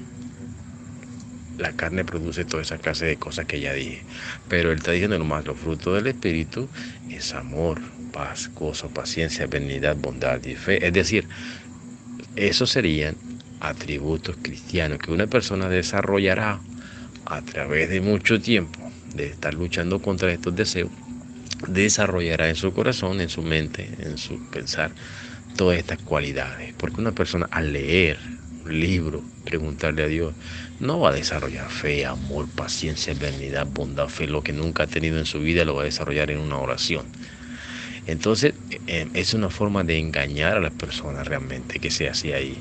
[1.58, 4.02] la carne produce toda esa clase de cosas que ya dije.
[4.48, 6.68] Pero él está diciendo nomás, los frutos del Espíritu
[7.10, 7.80] es amor,
[8.12, 10.86] paz, gozo, paciencia, benignidad, bondad y fe.
[10.86, 11.26] Es decir,
[12.36, 13.16] esos serían
[13.60, 16.60] atributos cristianos que una persona desarrollará
[17.24, 18.78] a través de mucho tiempo
[19.14, 20.90] de estar luchando contra estos deseos,
[21.68, 24.90] desarrollará en su corazón, en su mente, en su pensar,
[25.57, 26.74] todas estas cualidades.
[26.76, 28.18] Porque una persona al leer
[28.64, 30.35] un libro, preguntarle a Dios,
[30.81, 35.18] no va a desarrollar fe, amor, paciencia, benignidad, bondad, fe, lo que nunca ha tenido
[35.18, 37.07] en su vida lo va a desarrollar en una oración.
[38.07, 38.55] Entonces,
[38.87, 42.57] eh, es una forma de engañar a las personas realmente que se hace ahí,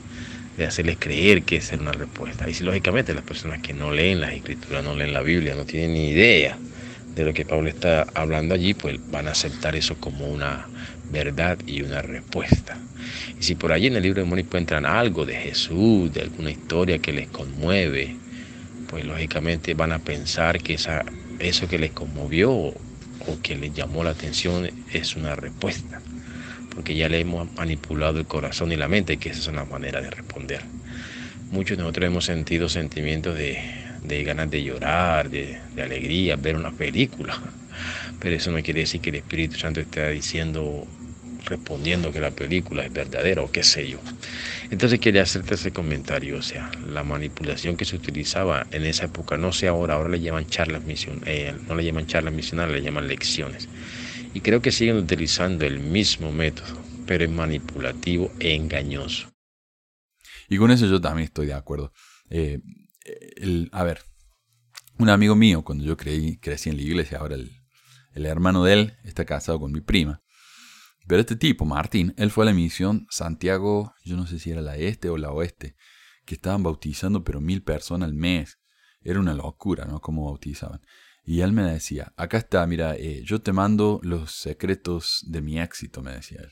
[0.58, 2.50] de hacerles creer que es una respuesta.
[2.50, 5.66] Y si lógicamente las personas que no leen las escrituras, no leen la Biblia, no
[5.66, 6.58] tienen ni idea
[7.16, 10.68] de lo que Pablo está hablando allí, pues van a aceptar eso como una
[11.12, 12.78] verdad y una respuesta.
[13.40, 16.52] Y si por allí en el libro de Mormón encuentran algo de Jesús, de alguna
[16.52, 18.16] historia que les conmueve,
[18.90, 21.06] pues lógicamente van a pensar que esa,
[21.40, 22.76] eso que les conmovió o
[23.42, 26.02] que les llamó la atención es una respuesta,
[26.74, 30.02] porque ya le hemos manipulado el corazón y la mente, que esa es una manera
[30.02, 30.62] de responder.
[31.52, 33.85] Muchos de nosotros hemos sentido sentimientos de,
[34.24, 37.40] ganas de llorar, de, de alegría, ver una película,
[38.20, 40.88] pero eso no quiere decir que el Espíritu Santo esté diciendo
[41.46, 44.00] respondiendo que la película es verdadera o qué sé yo.
[44.70, 49.38] Entonces quería hacerte ese comentario, o sea, la manipulación que se utilizaba en esa época,
[49.38, 52.82] no sé ahora, ahora le llaman charlas mision, eh, no le llaman charlas misionales, le
[52.82, 53.70] llaman lecciones.
[54.34, 59.32] Y creo que siguen utilizando el mismo método, pero es manipulativo e engañoso.
[60.50, 61.92] Y con eso yo también estoy de acuerdo.
[62.30, 62.60] Eh,
[63.72, 64.02] a ver,
[64.98, 67.52] un amigo mío, cuando yo creí, crecí en la iglesia, ahora el,
[68.14, 70.22] el hermano de él está casado con mi prima.
[71.08, 74.62] Pero este tipo, Martín, él fue a la misión Santiago, yo no sé si era
[74.62, 75.76] la este o la oeste,
[76.26, 78.60] que estaban bautizando pero mil personas al mes.
[79.02, 80.02] Era una locura, ¿no?
[80.02, 80.82] Cómo bautizaban.
[81.24, 85.60] Y él me decía, acá está, mira, eh, yo te mando los secretos de mi
[85.60, 86.52] éxito, me decía él.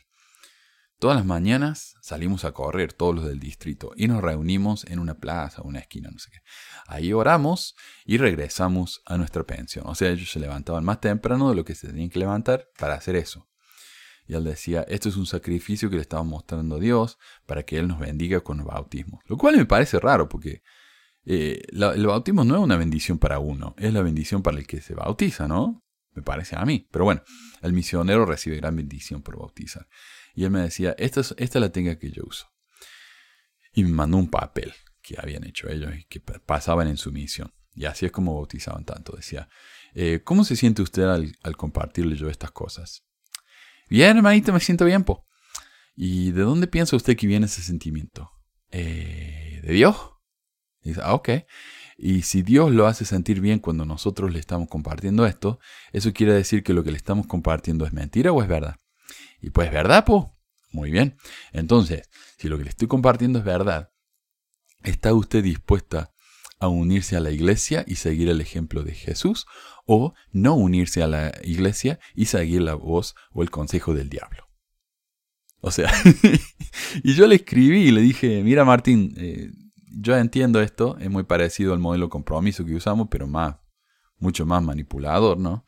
[1.04, 5.16] Todas las mañanas salimos a correr, todos los del distrito, y nos reunimos en una
[5.16, 6.40] plaza, una esquina, no sé qué.
[6.88, 9.84] Ahí oramos y regresamos a nuestra pensión.
[9.86, 12.94] O sea, ellos se levantaban más temprano de lo que se tenían que levantar para
[12.94, 13.50] hacer eso.
[14.28, 17.80] Y él decía, esto es un sacrificio que le estamos mostrando a Dios para que
[17.80, 19.20] Él nos bendiga con el bautismo.
[19.28, 20.64] Lo cual me parece raro porque
[21.26, 24.80] eh, el bautismo no es una bendición para uno, es la bendición para el que
[24.80, 25.84] se bautiza, ¿no?
[26.16, 26.88] Me parece a mí.
[26.92, 27.24] Pero bueno,
[27.62, 29.86] el misionero recibe gran bendición por bautizar.
[30.34, 32.48] Y él me decía, esta es, esta la tenga que yo uso.
[33.74, 37.54] Y me mandó un papel que habían hecho ellos y que pasaban en su misión.
[37.76, 39.16] Y así es como bautizaban tanto.
[39.16, 39.50] Decía,
[39.94, 43.04] eh, ¿cómo se siente usted al, compartirle yo estas cosas?
[43.90, 45.26] Bien, hermanito, me siento bien, po.
[45.96, 48.32] ¿Y de dónde piensa usted que viene ese sentimiento?
[48.72, 49.96] Eh, ¿De Dios?
[50.82, 51.30] Dice, ah, ok.
[51.98, 55.60] Y si Dios lo hace sentir bien cuando nosotros le estamos compartiendo esto,
[55.92, 58.78] eso quiere decir que lo que le estamos compartiendo es mentira o es verdad.
[59.42, 60.26] Y pues verdad, pues.
[60.72, 61.18] Muy bien.
[61.52, 63.92] Entonces, si lo que le estoy compartiendo es verdad,
[64.84, 66.12] ¿está usted dispuesta
[66.60, 69.46] a unirse a la iglesia y seguir el ejemplo de Jesús?
[69.86, 74.48] ¿O no unirse a la iglesia y seguir la voz o el consejo del diablo?
[75.60, 75.92] O sea,
[77.04, 79.50] y yo le escribí y le dije, mira Martín, eh,
[79.96, 83.58] yo entiendo esto, es muy parecido al modelo compromiso que usamos, pero más,
[84.18, 85.66] mucho más manipulador, ¿no?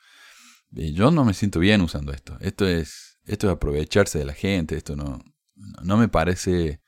[0.71, 2.37] Y yo no me siento bien usando esto.
[2.41, 5.19] Esto es, esto es aprovecharse de la gente, esto no,
[5.83, 6.81] no me parece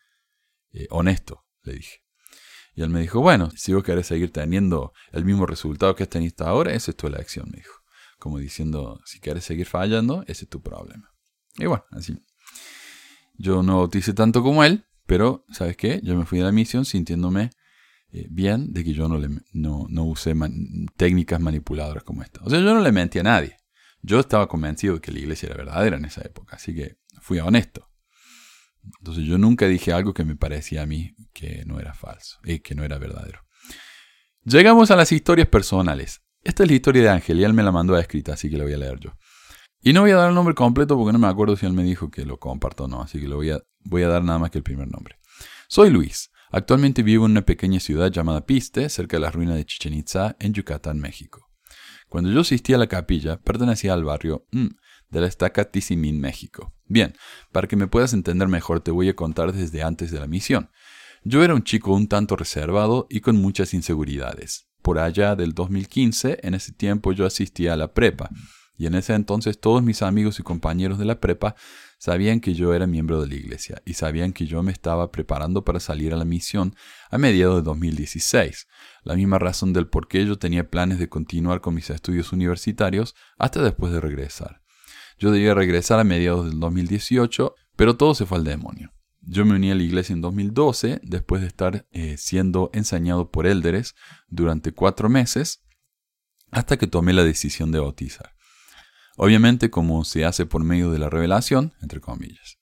[0.71, 2.01] eh, honesto, le dije.
[2.75, 6.15] Y él me dijo, bueno, si vos querés seguir teniendo el mismo resultado que has
[6.15, 7.73] hasta ahora, esa es tu elección, me dijo.
[8.19, 11.11] Como diciendo, si quieres seguir fallando, ese es tu problema.
[11.55, 12.15] Y bueno, así.
[13.33, 16.01] Yo no bauticé tanto como él, pero, ¿sabes qué?
[16.03, 17.49] Yo me fui a la misión sintiéndome
[18.09, 20.33] eh, bien de que yo no, le, no, no usé
[20.97, 22.41] técnicas manipuladoras como esta.
[22.43, 23.57] O sea, yo no le mentí a nadie.
[24.01, 27.39] Yo estaba convencido de que la iglesia era verdadera en esa época, así que fui
[27.39, 27.89] honesto.
[28.99, 32.59] Entonces yo nunca dije algo que me parecía a mí que no era falso y
[32.59, 33.41] que no era verdadero.
[34.43, 36.21] Llegamos a las historias personales.
[36.41, 38.57] Esta es la historia de Ángel y él me la mandó a escrita, así que
[38.57, 39.11] la voy a leer yo.
[39.81, 41.83] Y no voy a dar el nombre completo porque no me acuerdo si él me
[41.83, 44.39] dijo que lo comparto o no, así que lo voy a, voy a dar nada
[44.39, 45.17] más que el primer nombre.
[45.67, 46.31] Soy Luis.
[46.49, 50.37] Actualmente vivo en una pequeña ciudad llamada Piste, cerca de las ruinas de Chichen Itza,
[50.39, 51.46] en Yucatán, México.
[52.09, 54.67] Cuando yo asistía a la capilla, pertenecía al barrio mm,
[55.09, 56.73] de la estaca Tizimín, México.
[56.85, 57.13] Bien,
[57.51, 60.69] para que me puedas entender mejor, te voy a contar desde antes de la misión.
[61.23, 64.69] Yo era un chico un tanto reservado y con muchas inseguridades.
[64.81, 68.29] Por allá del 2015, en ese tiempo yo asistía a la prepa,
[68.77, 71.55] y en ese entonces todos mis amigos y compañeros de la prepa
[71.97, 75.63] sabían que yo era miembro de la iglesia y sabían que yo me estaba preparando
[75.63, 76.75] para salir a la misión
[77.09, 78.67] a mediados de 2016,
[79.03, 83.15] la misma razón del por qué yo tenía planes de continuar con mis estudios universitarios
[83.37, 84.61] hasta después de regresar.
[85.19, 88.93] Yo debía regresar a mediados del 2018, pero todo se fue al demonio.
[89.21, 93.47] Yo me uní a la iglesia en 2012, después de estar eh, siendo enseñado por
[93.47, 93.95] élderes
[94.27, 95.63] durante cuatro meses,
[96.51, 98.36] hasta que tomé la decisión de bautizar.
[99.17, 102.59] Obviamente como se hace por medio de la revelación, entre comillas.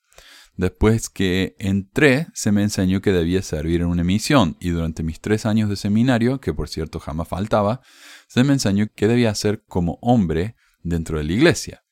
[0.55, 5.19] Después que entré, se me enseñó que debía servir en una misión y durante mis
[5.19, 7.81] tres años de seminario, que por cierto jamás faltaba,
[8.29, 11.83] se me enseñó que debía hacer como hombre dentro de la iglesia.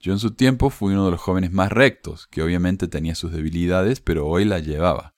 [0.00, 3.32] Yo en su tiempo fui uno de los jóvenes más rectos, que obviamente tenía sus
[3.32, 5.14] debilidades, pero hoy la llevaba.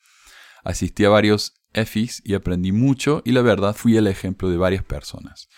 [0.64, 4.82] Asistí a varios EFIs y aprendí mucho y la verdad fui el ejemplo de varias
[4.82, 5.48] personas.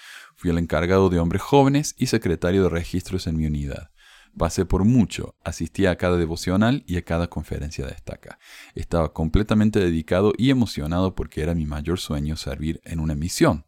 [0.42, 3.92] Fui el encargado de hombres jóvenes y secretario de registros en mi unidad.
[4.36, 8.40] Pasé por mucho, asistí a cada devocional y a cada conferencia de estaca.
[8.74, 13.66] Estaba completamente dedicado y emocionado porque era mi mayor sueño servir en una misión.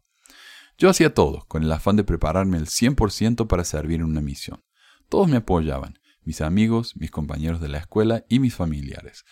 [0.77, 4.61] Yo hacía todo, con el afán de prepararme el 100% para servir en una misión.
[5.07, 9.23] Todos me apoyaban, mis amigos, mis compañeros de la escuela y mis familiares.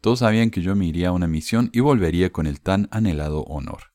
[0.00, 3.44] Todos sabían que yo me iría a una misión y volvería con el tan anhelado
[3.44, 3.92] honor.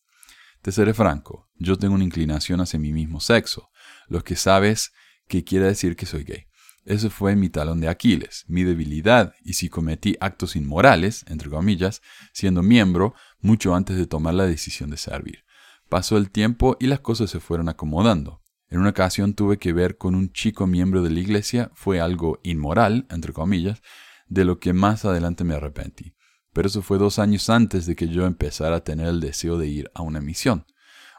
[0.64, 3.70] Te seré franco, yo tengo una inclinación hacia mi mismo sexo,
[4.08, 4.94] lo que sabes
[5.28, 6.46] que quiere decir que soy gay.
[6.86, 12.02] Ese fue mi talón de Aquiles, mi debilidad, y si cometí actos inmorales, entre comillas,
[12.32, 15.44] siendo miembro, mucho antes de tomar la decisión de servir.
[15.90, 18.42] Pasó el tiempo y las cosas se fueron acomodando.
[18.70, 22.40] En una ocasión tuve que ver con un chico miembro de la iglesia, fue algo
[22.42, 23.82] inmoral, entre comillas,
[24.30, 26.16] de lo que más adelante me arrepentí
[26.54, 29.68] pero eso fue dos años antes de que yo empezara a tener el deseo de
[29.68, 30.66] ir a una misión.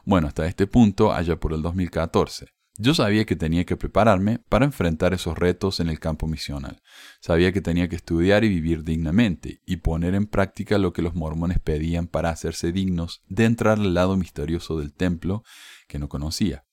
[0.05, 2.47] Bueno, hasta este punto, allá por el 2014.
[2.77, 6.81] Yo sabía que tenía que prepararme para enfrentar esos retos en el campo misional.
[7.21, 11.15] Sabía que tenía que estudiar y vivir dignamente y poner en práctica lo que los
[11.15, 15.43] mormones pedían para hacerse dignos de entrar al lado misterioso del templo
[15.87, 16.64] que no conocía.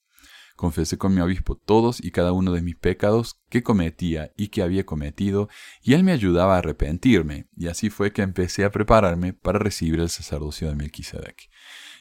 [0.57, 4.63] Confesé con mi obispo todos y cada uno de mis pecados que cometía y que
[4.63, 5.49] había cometido,
[5.83, 10.01] y él me ayudaba a arrepentirme, y así fue que empecé a prepararme para recibir
[10.01, 11.49] el sacerdocio de Melquisedec.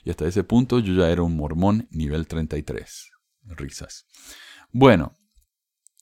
[0.04, 3.12] Y hasta ese punto yo ya era un mormón nivel 33.
[3.44, 4.06] Risas.
[4.72, 5.16] Bueno,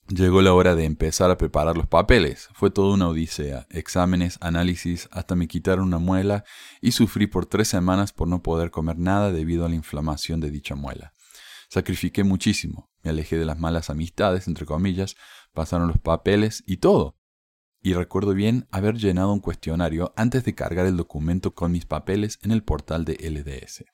[0.10, 2.50] Llegó la hora de empezar a preparar los papeles.
[2.54, 6.46] Fue toda una odisea, exámenes, análisis, hasta me quitaron una muela
[6.82, 10.50] y sufrí por tres semanas por no poder comer nada debido a la inflamación de
[10.50, 11.14] dicha muela.
[11.70, 15.16] Sacrifiqué muchísimo, me alejé de las malas amistades, entre comillas,
[15.54, 17.16] pasaron los papeles y todo.
[17.82, 22.40] Y recuerdo bien haber llenado un cuestionario antes de cargar el documento con mis papeles
[22.42, 23.86] en el portal de LDS.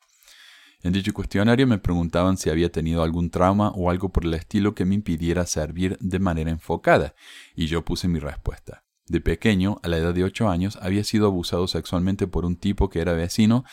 [0.84, 4.74] En dicho cuestionario me preguntaban si había tenido algún trauma o algo por el estilo
[4.74, 7.14] que me impidiera servir de manera enfocada,
[7.56, 8.86] y yo puse mi respuesta.
[9.08, 12.90] De pequeño, a la edad de ocho años, había sido abusado sexualmente por un tipo
[12.90, 13.66] que era vecino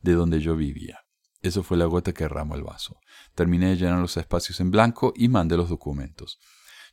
[0.00, 1.00] de donde yo vivía.
[1.42, 2.98] Eso fue la gota que derramó el vaso.
[3.40, 6.38] Terminé de llenar los espacios en blanco y mandé los documentos.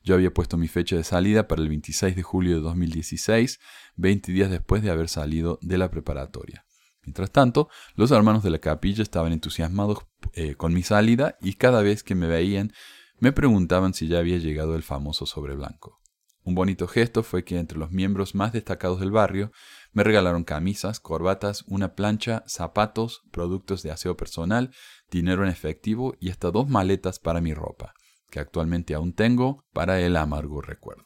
[0.01, 3.59] Yo había puesto mi fecha de salida para el 26 de julio de 2016,
[3.97, 6.65] 20 días después de haber salido de la preparatoria.
[7.03, 11.81] Mientras tanto, los hermanos de la capilla estaban entusiasmados eh, con mi salida y cada
[11.81, 12.71] vez que me veían
[13.19, 15.99] me preguntaban si ya había llegado el famoso sobre blanco.
[16.47, 19.51] Un bonito gesto fue que entre los miembros más destacados del barrio
[19.91, 24.71] me regalaron camisas, corbatas, una plancha, zapatos, productos de aseo personal,
[25.09, 27.93] dinero en efectivo y hasta dos maletas para mi ropa,
[28.29, 31.05] que actualmente aún tengo para el amargo recuerdo.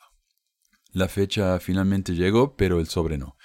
[0.91, 3.38] La fecha finalmente llegó, pero el sobre no.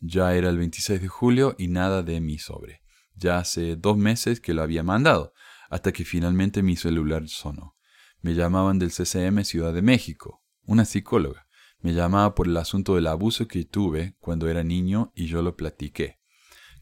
[0.00, 2.80] Ya era el 26 de julio y nada de mi sobre.
[3.14, 5.34] Ya hace dos meses que lo había mandado,
[5.68, 7.76] hasta que finalmente mi celular sonó.
[8.20, 11.46] Me llamaban del CCM Ciudad de México, una psicóloga.
[11.80, 15.56] Me llamaba por el asunto del abuso que tuve cuando era niño y yo lo
[15.56, 16.20] platiqué.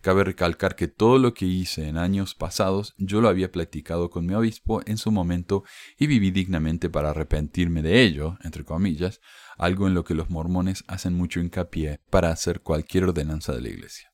[0.03, 4.27] Cabe recalcar que todo lo que hice en años pasados yo lo había platicado con
[4.27, 5.63] mi obispo en su momento
[5.97, 9.21] y viví dignamente para arrepentirme de ello, entre comillas,
[9.57, 13.69] algo en lo que los mormones hacen mucho hincapié para hacer cualquier ordenanza de la
[13.69, 14.13] iglesia.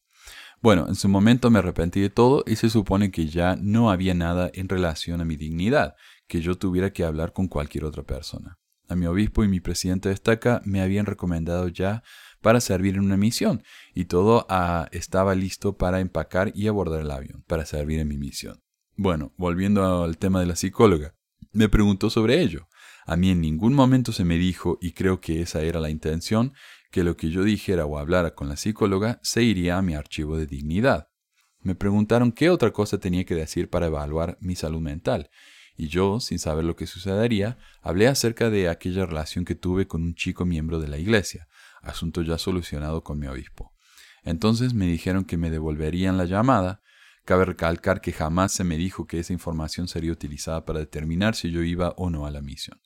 [0.61, 4.13] Bueno, en su momento me arrepentí de todo y se supone que ya no había
[4.13, 5.95] nada en relación a mi dignidad
[6.27, 8.59] que yo tuviera que hablar con cualquier otra persona.
[8.91, 12.03] A mi obispo y mi presidente de estaca me habían recomendado ya
[12.41, 13.63] para servir en una misión
[13.95, 18.19] y todo ah, estaba listo para empacar y abordar el avión para servir en mi
[18.19, 18.63] misión.
[18.97, 21.15] Bueno, volviendo al tema de la psicóloga,
[21.53, 22.69] me preguntó sobre ello.
[23.07, 26.53] A mí en ningún momento se me dijo, y creo que esa era la intención,
[26.91, 30.37] que lo que yo dijera o hablara con la psicóloga se iría a mi archivo
[30.37, 31.09] de dignidad.
[31.61, 35.31] Me preguntaron qué otra cosa tenía que decir para evaluar mi salud mental,
[35.77, 40.03] y yo, sin saber lo que sucedería, hablé acerca de aquella relación que tuve con
[40.03, 41.47] un chico miembro de la iglesia,
[41.89, 43.75] asunto ya solucionado con mi obispo.
[44.23, 46.83] Entonces me dijeron que me devolverían la llamada.
[47.25, 51.51] Cabe recalcar que jamás se me dijo que esa información sería utilizada para determinar si
[51.51, 52.81] yo iba o no a la misión.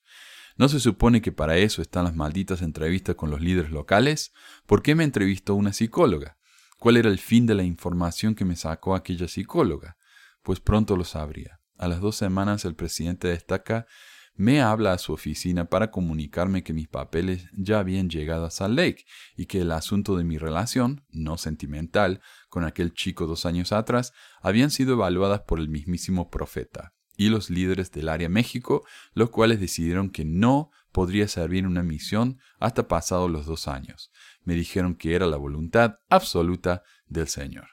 [0.56, 4.32] ¿No se supone que para eso están las malditas entrevistas con los líderes locales?
[4.66, 6.36] ¿Por qué me entrevistó una psicóloga?
[6.78, 9.96] ¿Cuál era el fin de la información que me sacó aquella psicóloga?
[10.42, 11.60] Pues pronto lo sabría.
[11.78, 13.86] A las dos semanas el presidente destaca
[14.34, 18.76] me habla a su oficina para comunicarme que mis papeles ya habían llegado a Salt
[18.76, 19.04] Lake
[19.36, 24.12] y que el asunto de mi relación, no sentimental, con aquel chico dos años atrás,
[24.40, 29.60] habían sido evaluadas por el mismísimo profeta y los líderes del área México, los cuales
[29.60, 34.10] decidieron que no podría servir una misión hasta pasados los dos años.
[34.44, 37.68] Me dijeron que era la voluntad absoluta del Señor.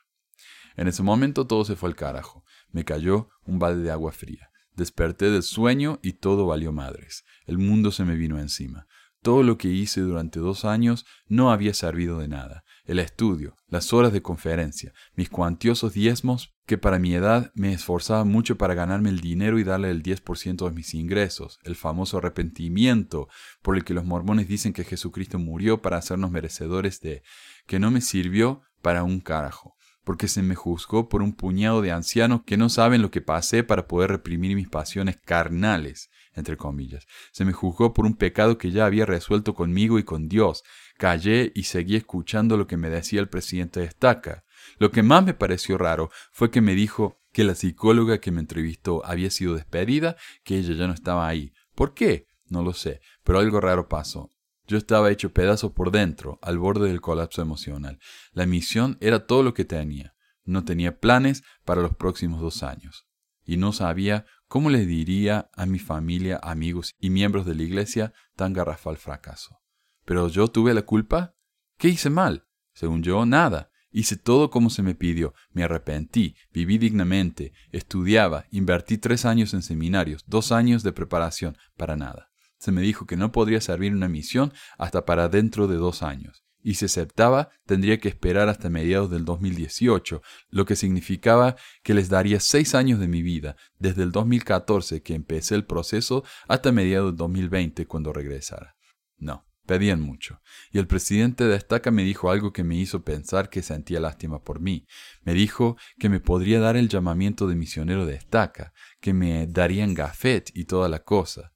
[0.75, 2.45] En ese momento todo se fue al carajo.
[2.71, 4.48] Me cayó un balde de agua fría.
[4.79, 7.25] Desperté del sueño y todo valió madres.
[7.45, 8.87] El mundo se me vino encima.
[9.21, 12.63] Todo lo que hice durante dos años no había servido de nada.
[12.85, 18.23] El estudio, las horas de conferencia, mis cuantiosos diezmos, que para mi edad me esforzaba
[18.23, 23.27] mucho para ganarme el dinero y darle el 10% de mis ingresos, el famoso arrepentimiento
[23.61, 27.21] por el que los mormones dicen que Jesucristo murió para hacernos merecedores de,
[27.67, 29.75] que no me sirvió para un carajo
[30.09, 33.63] porque se me juzgó por un puñado de ancianos que no saben lo que pasé
[33.63, 37.05] para poder reprimir mis pasiones carnales, entre comillas.
[37.31, 40.63] Se me juzgó por un pecado que ya había resuelto conmigo y con Dios.
[40.97, 44.45] Callé y seguí escuchando lo que me decía el presidente de Estaca.
[44.79, 48.39] Lo que más me pareció raro fue que me dijo que la psicóloga que me
[48.39, 51.53] entrevistó había sido despedida, que ella ya no estaba ahí.
[51.75, 52.25] ¿Por qué?
[52.47, 54.31] No lo sé, pero algo raro pasó.
[54.69, 57.97] Yo estaba hecho pedazo por dentro, al borde del colapso emocional.
[58.33, 60.13] La misión era todo lo que tenía.
[60.43, 63.07] No tenía planes para los próximos dos años.
[63.43, 68.13] Y no sabía cómo le diría a mi familia, amigos y miembros de la iglesia
[68.35, 69.57] tan garrafal fracaso.
[70.05, 71.33] ¿Pero yo tuve la culpa?
[71.79, 72.45] ¿Qué hice mal?
[72.71, 73.71] Según yo, nada.
[73.89, 79.63] Hice todo como se me pidió, me arrepentí, viví dignamente, estudiaba, invertí tres años en
[79.63, 82.28] seminarios, dos años de preparación, para nada
[82.59, 86.43] se me dijo que no podría servir una misión hasta para dentro de dos años,
[86.61, 92.09] y si aceptaba tendría que esperar hasta mediados del 2018, lo que significaba que les
[92.09, 97.11] daría seis años de mi vida, desde el 2014 que empecé el proceso hasta mediados
[97.11, 98.75] del 2020 cuando regresara.
[99.17, 100.41] No, pedían mucho.
[100.71, 104.43] Y el presidente de Estaca me dijo algo que me hizo pensar que sentía lástima
[104.43, 104.85] por mí.
[105.23, 109.93] Me dijo que me podría dar el llamamiento de misionero de Estaca, que me darían
[109.93, 111.53] gafet y toda la cosa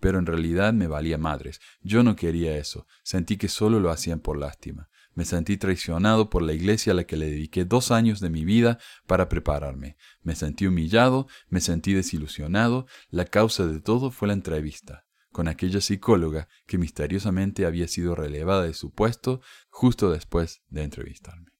[0.00, 1.60] pero en realidad me valía madres.
[1.82, 2.86] Yo no quería eso.
[3.02, 4.88] Sentí que solo lo hacían por lástima.
[5.14, 8.44] Me sentí traicionado por la iglesia a la que le dediqué dos años de mi
[8.44, 9.96] vida para prepararme.
[10.22, 12.86] Me sentí humillado, me sentí desilusionado.
[13.10, 15.04] La causa de todo fue la entrevista.
[15.32, 21.50] con aquella psicóloga que misteriosamente había sido relevada de su puesto justo después de entrevistarme.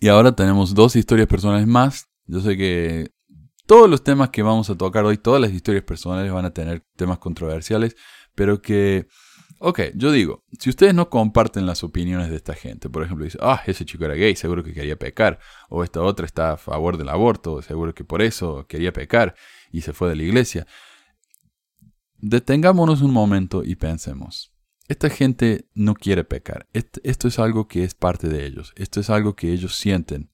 [0.00, 2.08] Y ahora tenemos dos historias personales más.
[2.26, 3.10] Yo sé que
[3.70, 6.84] todos los temas que vamos a tocar hoy, todas las historias personales van a tener
[6.96, 7.94] temas controversiales,
[8.34, 9.06] pero que,
[9.60, 13.38] ok, yo digo, si ustedes no comparten las opiniones de esta gente, por ejemplo, dice,
[13.40, 16.98] ah, ese chico era gay, seguro que quería pecar, o esta otra está a favor
[16.98, 19.36] del aborto, seguro que por eso quería pecar
[19.70, 20.66] y se fue de la iglesia.
[22.16, 24.52] Detengámonos un momento y pensemos.
[24.88, 26.66] Esta gente no quiere pecar.
[26.72, 28.72] Esto es algo que es parte de ellos.
[28.74, 30.29] Esto es algo que ellos sienten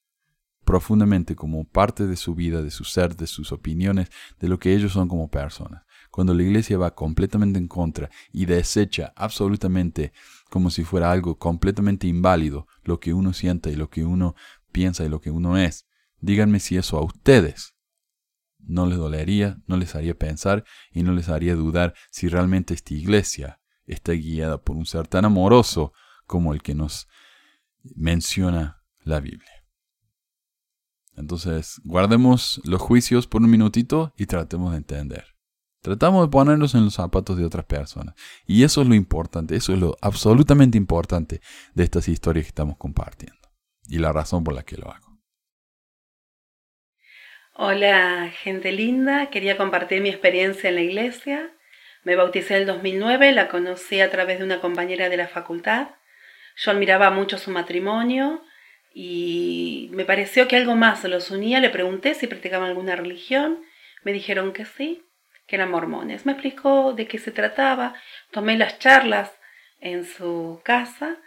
[0.66, 4.10] profundamente como parte de su vida, de su ser, de sus opiniones,
[4.40, 5.84] de lo que ellos son como personas.
[6.10, 10.12] Cuando la iglesia va completamente en contra y desecha absolutamente
[10.50, 14.34] como si fuera algo completamente inválido lo que uno siente y lo que uno
[14.72, 15.86] piensa y lo que uno es,
[16.20, 17.76] díganme si eso a ustedes
[18.58, 22.92] no les dolería, no les haría pensar y no les haría dudar si realmente esta
[22.92, 25.92] iglesia está guiada por un ser tan amoroso
[26.26, 27.06] como el que nos
[27.94, 29.55] menciona la Biblia.
[31.16, 35.24] Entonces, guardemos los juicios por un minutito y tratemos de entender.
[35.82, 38.14] Tratamos de ponernos en los zapatos de otras personas.
[38.46, 41.40] Y eso es lo importante, eso es lo absolutamente importante
[41.74, 43.38] de estas historias que estamos compartiendo.
[43.88, 45.06] Y la razón por la que lo hago.
[47.54, 49.30] Hola, gente linda.
[49.30, 51.50] Quería compartir mi experiencia en la iglesia.
[52.02, 55.88] Me bauticé en el 2009, la conocí a través de una compañera de la facultad.
[56.56, 58.42] Yo admiraba mucho su matrimonio
[58.98, 61.60] y me pareció que algo más los unía.
[61.60, 63.62] Le pregunté si practicaban alguna religión.
[64.04, 65.02] Me dijeron que sí,
[65.46, 66.24] que eran mormones.
[66.24, 67.92] Me explicó de qué se trataba.
[68.30, 69.30] Tomé las charlas
[69.80, 71.18] en su casa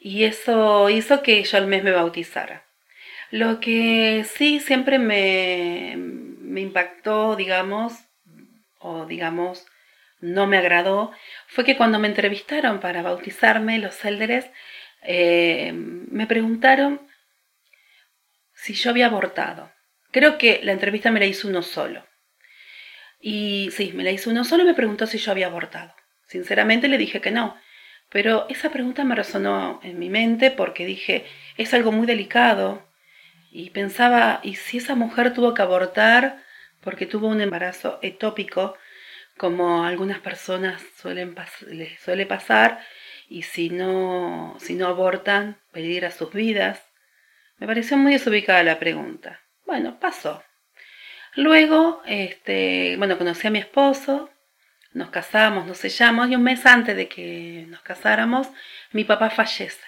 [0.00, 2.64] y eso hizo que yo al mes me bautizara.
[3.30, 7.92] Lo que sí siempre me, me impactó, digamos,
[8.80, 9.64] o digamos,
[10.20, 11.12] no me agradó
[11.46, 14.50] fue que cuando me entrevistaron para bautizarme, los élderes
[15.02, 17.11] eh, me preguntaron
[18.62, 19.72] si yo había abortado.
[20.10, 22.06] Creo que la entrevista me la hizo uno solo.
[23.20, 25.94] Y sí, me la hizo uno solo y me preguntó si yo había abortado.
[26.26, 27.56] Sinceramente le dije que no.
[28.08, 31.24] Pero esa pregunta me resonó en mi mente porque dije,
[31.56, 32.88] es algo muy delicado.
[33.50, 36.42] Y pensaba, ¿y si esa mujer tuvo que abortar
[36.80, 38.76] porque tuvo un embarazo etópico?
[39.36, 41.34] como algunas personas suelen
[41.66, 42.80] les suele pasar
[43.28, 46.80] y si no, si no abortan, pedir a sus vidas.
[47.62, 49.40] Me pareció muy desubicada la pregunta.
[49.66, 50.42] Bueno, pasó.
[51.36, 54.32] Luego, este, bueno, conocí a mi esposo,
[54.94, 58.48] nos casamos, nos sellamos y un mes antes de que nos casáramos,
[58.90, 59.86] mi papá fallece.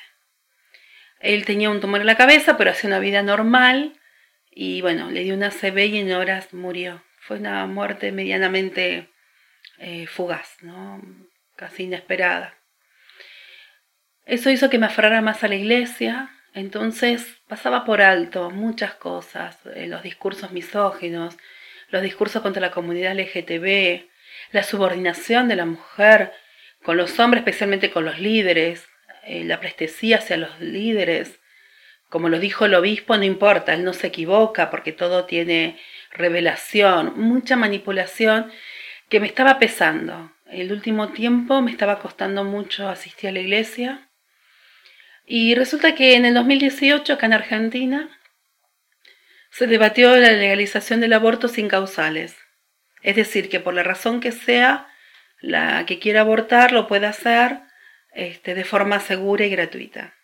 [1.18, 4.00] Él tenía un tumor en la cabeza, pero hacía una vida normal
[4.52, 7.02] y bueno, le dio una CB y en horas murió.
[7.18, 9.10] Fue una muerte medianamente
[9.78, 11.02] eh, fugaz, ¿no?
[11.56, 12.56] casi inesperada.
[14.26, 19.58] Eso hizo que me aferrara más a la iglesia, entonces pasaba por alto muchas cosas,
[19.74, 21.36] eh, los discursos misóginos,
[21.90, 24.08] los discursos contra la comunidad LGTB,
[24.52, 26.32] la subordinación de la mujer
[26.84, 28.86] con los hombres, especialmente con los líderes,
[29.24, 31.40] eh, la prestesía hacia los líderes.
[32.08, 35.78] Como lo dijo el obispo, no importa, él no se equivoca porque todo tiene
[36.12, 38.52] revelación, mucha manipulación
[39.08, 40.32] que me estaba pesando.
[40.46, 44.08] El último tiempo me estaba costando mucho asistir a la iglesia.
[45.26, 48.20] Y resulta que en el 2018, acá en Argentina,
[49.50, 52.36] se debatió la legalización del aborto sin causales.
[53.02, 54.88] Es decir, que por la razón que sea,
[55.40, 57.60] la que quiera abortar lo puede hacer
[58.12, 60.14] este, de forma segura y gratuita.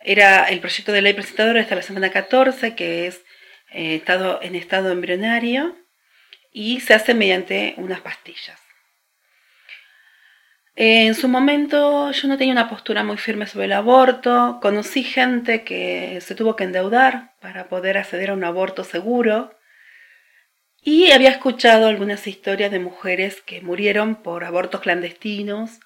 [0.00, 3.24] Era el proyecto de ley presentador hasta la semana 14, que es
[3.70, 5.76] eh, estado, en estado embrionario,
[6.52, 8.60] y se hace mediante unas pastillas.
[10.80, 15.64] En su momento yo no tenía una postura muy firme sobre el aborto, conocí gente
[15.64, 19.58] que se tuvo que endeudar para poder acceder a un aborto seguro
[20.80, 25.80] y había escuchado algunas historias de mujeres que murieron por abortos clandestinos,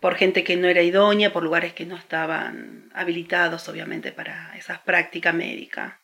[0.00, 4.82] por gente que no era idónea, por lugares que no estaban habilitados obviamente para esa
[4.82, 6.00] práctica médica.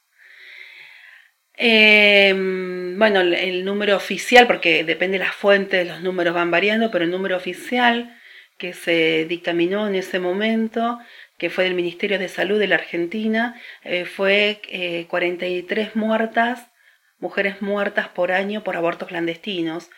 [1.65, 7.05] Em, bueno, el, número oficial, porque depende de las fuentes, los números van variando, pero
[7.05, 8.19] el número oficial
[8.59, 10.99] que se dictaminó en ese momento,
[11.39, 13.55] que fue del Ministerio de Salud de la Argentina,
[13.85, 14.61] eh, fue
[15.09, 16.67] 43 eh, muertas,
[17.21, 19.89] mujeres muertas por año por abortos clandestinos.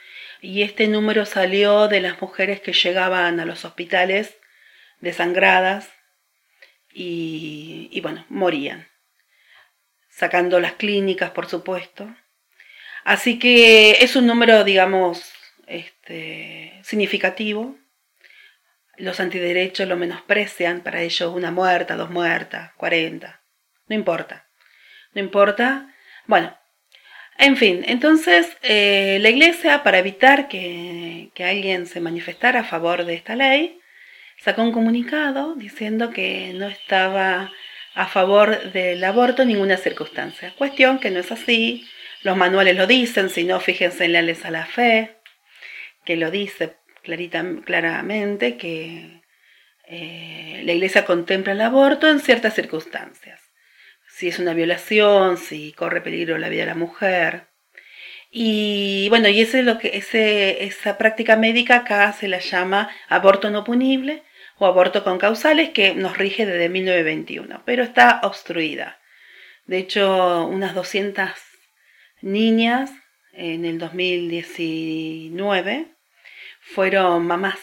[0.43, 4.37] Y este número salió de las mujeres que llegaban a los hospitales
[5.01, 5.91] desangradas
[6.93, 8.87] y bueno, morían
[10.15, 12.15] sacando las clínicas, por supuesto.
[13.05, 15.33] Así que es un número, digamos,
[15.67, 17.77] este, significativo.
[18.97, 23.43] Los antiderechos lo menosprecian, para ellos una muerta, dos muertas, cuarenta.
[23.89, 24.47] No importa.
[25.13, 25.93] No importa.
[26.27, 26.57] Bueno,
[27.37, 33.05] en fin, entonces eh, la iglesia, para evitar que, que alguien se manifestara a favor
[33.05, 33.81] de esta ley,
[34.39, 37.53] sacó un comunicado diciendo que no estaba
[37.95, 40.53] a favor del aborto en ninguna circunstancia.
[40.57, 41.87] Cuestión que no es así.
[42.23, 45.19] Los manuales lo dicen, si no, fíjense en la a la fe,
[46.05, 49.21] que lo dice clarita, claramente, que
[49.87, 53.45] eh, la iglesia contempla el aborto en ciertas circunstancias
[54.15, 57.49] si es una violación, si corre peligro la vida de la mujer.
[58.31, 62.91] Y bueno, y ese es lo que, ese, esa práctica médica acá se la llama
[63.09, 64.23] aborto no punible
[64.59, 69.01] o aborto con causales que nos rige desde 1921, pero está obstruida.
[69.67, 71.31] De hecho, unas 200
[72.21, 72.93] niñas
[73.33, 75.87] en el 2019
[76.61, 77.59] fueron mamás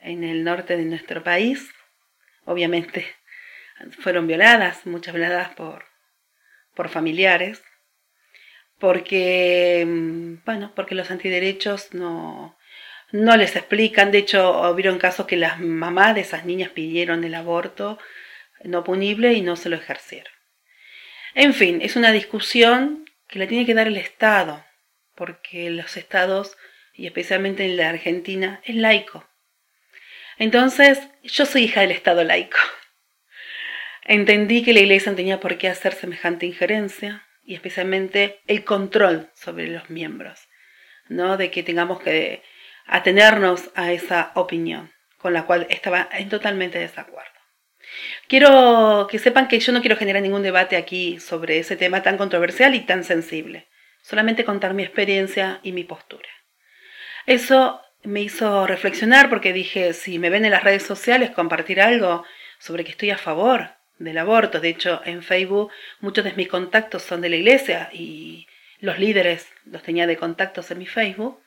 [0.00, 1.70] en el norte de nuestro país.
[2.44, 3.06] Obviamente
[4.00, 5.84] fueron violadas, muchas violadas por,
[6.74, 7.62] por familiares,
[8.78, 12.55] porque, mm, bueno, porque los antiderechos no,
[13.12, 14.10] no les explican.
[14.10, 17.98] De hecho, hubieron casos que las mamás de esas niñas pidieron el aborto
[18.64, 20.32] no punible y no se lo ejercieron.
[21.34, 24.64] En fin, es una discusión que la tiene que dar el Estado,
[25.14, 26.56] porque los estados,
[26.94, 29.28] y especialmente en la Argentina, es laico.
[30.38, 32.58] Entonces, yo soy hija del Estado laico.
[34.04, 39.30] Entendí que la Iglesia no tenía por qué hacer semejante injerencia y especialmente el control
[39.34, 40.48] sobre los miembros,
[41.08, 41.36] ¿no?
[41.36, 42.42] De que tengamos que
[42.86, 47.30] atenernos a esa opinión, con la cual estaba en totalmente desacuerdo.
[48.28, 52.16] Quiero que sepan que yo no quiero generar ningún debate aquí sobre ese tema tan
[52.16, 53.68] controversial y tan sensible,
[54.02, 56.28] solamente contar mi experiencia y mi postura.
[57.26, 62.24] Eso me hizo reflexionar porque dije, si me ven en las redes sociales compartir algo
[62.58, 64.60] sobre que estoy a favor del aborto.
[64.60, 65.70] De hecho, en Facebook
[66.00, 68.46] muchos de mis contactos son de la iglesia y
[68.78, 71.40] los líderes los tenía de contactos en mi Facebook.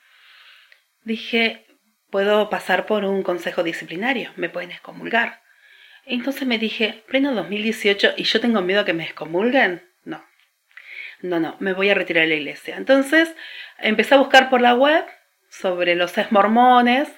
[1.04, 1.66] Dije,
[2.10, 5.41] puedo pasar por un consejo disciplinario, me pueden excomulgar.
[6.06, 9.88] Entonces me dije, pleno 2018 y yo tengo miedo a que me excomulguen.
[10.06, 10.26] No,
[11.22, 12.78] no, no, me voy a retirar de la iglesia.
[12.78, 13.34] Entonces
[13.78, 15.06] empecé a buscar por la web
[15.50, 17.10] sobre los ex mormones.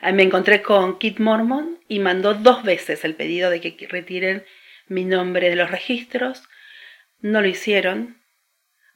[0.00, 4.44] Me encontré con Kit Mormon y mandó dos veces el pedido de que retiren
[4.86, 6.48] mi nombre de los registros.
[7.20, 8.19] No lo hicieron.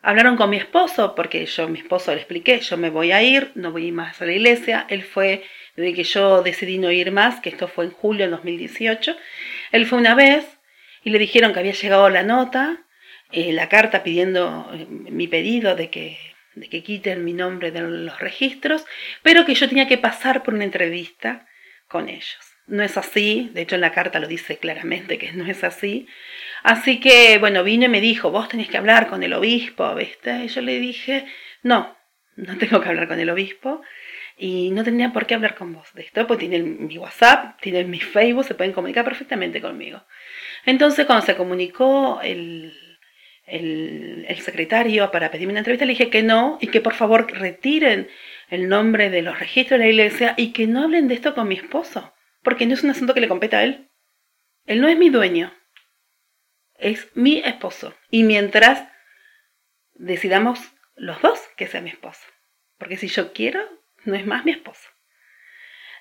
[0.06, 3.52] Hablaron con mi esposo, porque yo, mi esposo le expliqué, yo me voy a ir,
[3.54, 4.84] no voy más a la iglesia.
[4.90, 5.44] Él fue,
[5.76, 9.16] desde que yo decidí no ir más, que esto fue en julio del 2018,
[9.72, 10.44] él fue una vez
[11.04, 12.84] y le dijeron que había llegado la nota,
[13.32, 16.18] eh, la carta pidiendo eh, mi pedido de que,
[16.54, 18.84] de que quiten mi nombre de los registros,
[19.22, 21.46] pero que yo tenía que pasar por una entrevista
[21.88, 22.53] con ellos.
[22.66, 26.06] No es así, de hecho en la carta lo dice claramente que no es así.
[26.62, 30.44] Así que, bueno, vino y me dijo, vos tenés que hablar con el obispo, ¿viste?
[30.44, 31.26] Y yo le dije,
[31.62, 31.94] no,
[32.36, 33.82] no tengo que hablar con el obispo
[34.38, 37.90] y no tenía por qué hablar con vos de esto, porque tienen mi WhatsApp, tienen
[37.90, 40.02] mi Facebook, se pueden comunicar perfectamente conmigo.
[40.64, 42.72] Entonces, cuando se comunicó el,
[43.46, 47.30] el, el, secretario para pedirme una entrevista, le dije que no y que por favor
[47.30, 48.08] retiren
[48.48, 51.46] el nombre de los registros de la iglesia y que no hablen de esto con
[51.46, 52.13] mi esposo
[52.44, 53.90] porque no es un asunto que le compete a él.
[54.66, 55.52] Él no es mi dueño,
[56.76, 57.94] es mi esposo.
[58.10, 58.86] Y mientras
[59.94, 60.60] decidamos
[60.94, 62.22] los dos que sea mi esposo,
[62.78, 63.60] porque si yo quiero,
[64.04, 64.88] no es más mi esposo.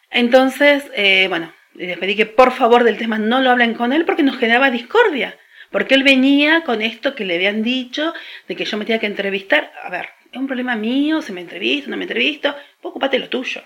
[0.09, 4.05] Entonces, eh, bueno, les pedí que por favor del tema no lo hablen con él
[4.05, 5.37] porque nos generaba discordia.
[5.71, 8.13] Porque él venía con esto que le habían dicho,
[8.47, 9.73] de que yo me tenía que entrevistar.
[9.81, 12.51] A ver, es un problema mío, se me entrevista, no me entrevisto,
[12.83, 13.63] vos ocupate lo tuyo.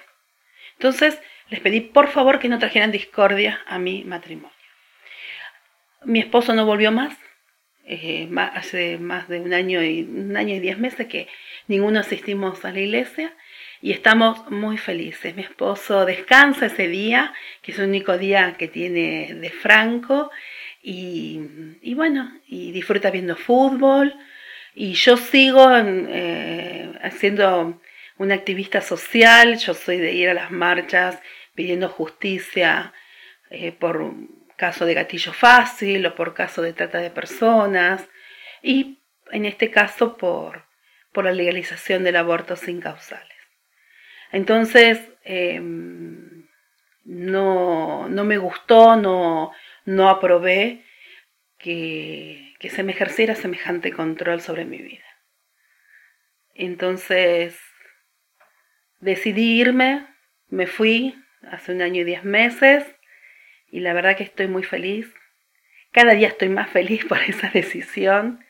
[0.76, 1.20] Entonces,
[1.50, 4.52] les pedí por favor que no trajeran discordia a mi matrimonio.
[6.04, 7.18] Mi esposo no volvió más,
[7.86, 11.28] eh, hace más de un año, y, un año y diez meses que
[11.68, 13.34] ninguno asistimos a la iglesia
[13.82, 15.36] y estamos muy felices.
[15.36, 20.32] Mi esposo descansa ese día, que es el único día que tiene de franco,
[20.82, 24.16] y, bueno, y disfruta viendo fútbol.
[24.74, 27.82] Y yo sigo eh, haciendo
[28.18, 31.20] una activista social, yo soy de ir a las marchas
[31.56, 32.94] pidiendo justicia
[33.50, 34.14] eh, por
[34.56, 38.08] caso de gatillo fácil o por caso de trata de personas
[38.62, 39.00] y
[39.32, 40.66] en este caso por,
[41.12, 43.38] por la legalización del aborto sin causales.
[44.32, 46.48] Entonces, em,
[47.06, 49.52] no, no, me gustó, no,
[49.86, 50.84] no aprobé
[51.58, 55.06] que, que se me ejerciera semejante control sobre mi vida.
[56.54, 57.58] Entonces
[59.00, 60.08] decidí irme,
[60.50, 61.16] me fui
[61.52, 62.86] hace un año y diez meses
[63.70, 65.14] y la verdad que estoy muy feliz.
[65.92, 68.44] Cada día estoy más feliz por esa decisión.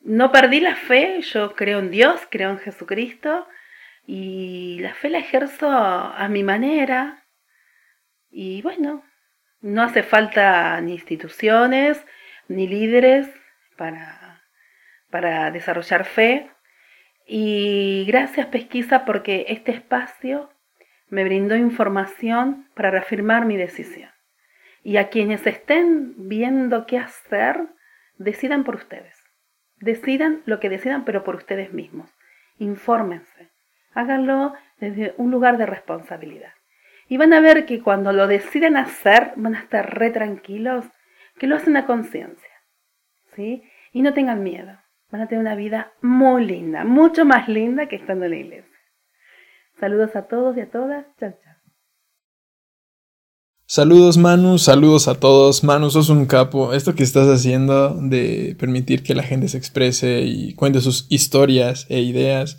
[0.00, 3.46] No perdí la fe, yo creo en Dios, creo en Jesucristo
[4.06, 7.26] y la fe la ejerzo a mi manera.
[8.30, 9.04] Y bueno,
[9.60, 12.04] no hace falta ni instituciones
[12.48, 13.28] ni líderes
[13.76, 14.42] para,
[15.10, 16.50] para desarrollar fe.
[17.30, 20.48] Y gracias Pesquisa porque este espacio
[21.10, 24.10] me brindó información para reafirmar mi decisión.
[24.82, 27.68] Y a quienes estén viendo qué hacer,
[28.16, 29.14] decidan por ustedes.
[29.76, 32.10] Decidan lo que decidan, pero por ustedes mismos.
[32.56, 33.50] Infórmense.
[33.92, 36.54] Háganlo desde un lugar de responsabilidad.
[37.08, 40.86] Y van a ver que cuando lo deciden hacer, van a estar re tranquilos,
[41.38, 42.54] que lo hacen a conciencia.
[43.36, 43.62] ¿Sí?
[43.92, 44.78] Y no tengan miedo.
[45.10, 48.78] Van a tener una vida muy linda, mucho más linda que estando en la iglesia.
[49.80, 51.06] Saludos a todos y a todas.
[51.18, 51.48] Chao, chao.
[53.70, 55.62] Saludos Manu, saludos a todos.
[55.62, 56.72] Manu, sos un capo.
[56.72, 61.86] Esto que estás haciendo de permitir que la gente se exprese y cuente sus historias
[61.90, 62.58] e ideas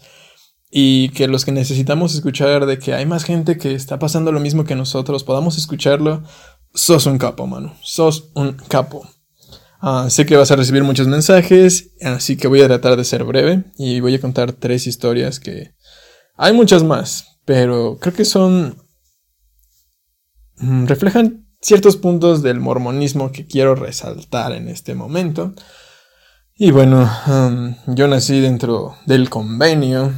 [0.69, 4.39] y que los que necesitamos escuchar de que hay más gente que está pasando lo
[4.39, 6.23] mismo que nosotros podamos escucharlo,
[6.75, 7.75] sos un capo, mano.
[7.81, 9.07] Sos un capo.
[9.82, 13.23] Ah, sé que vas a recibir muchos mensajes, así que voy a tratar de ser
[13.23, 15.73] breve y voy a contar tres historias que...
[16.36, 18.84] Hay muchas más, pero creo que son...
[20.57, 25.53] Mm, reflejan ciertos puntos del mormonismo que quiero resaltar en este momento.
[26.55, 27.09] Y bueno,
[27.88, 30.13] yo nací dentro del convenio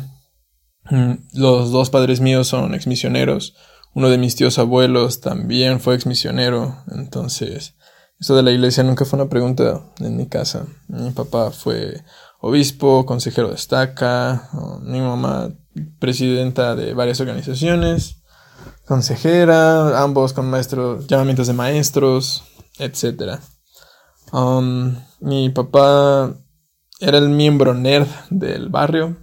[0.89, 3.55] Mm, los dos padres míos son exmisioneros.
[3.93, 6.83] Uno de mis tíos abuelos también fue exmisionero.
[6.91, 7.75] Entonces,
[8.21, 10.67] eso de la iglesia nunca fue una pregunta en mi casa.
[10.87, 12.03] Mi papá fue
[12.39, 14.49] obispo, consejero de estaca.
[14.83, 15.51] Mi mamá,
[15.99, 18.21] presidenta de varias organizaciones.
[18.85, 22.43] Consejera, ambos con maestros, llamamientos de maestros,
[22.77, 23.39] etc.
[24.31, 26.33] Um, mi papá
[26.99, 29.17] era el miembro nerd del barrio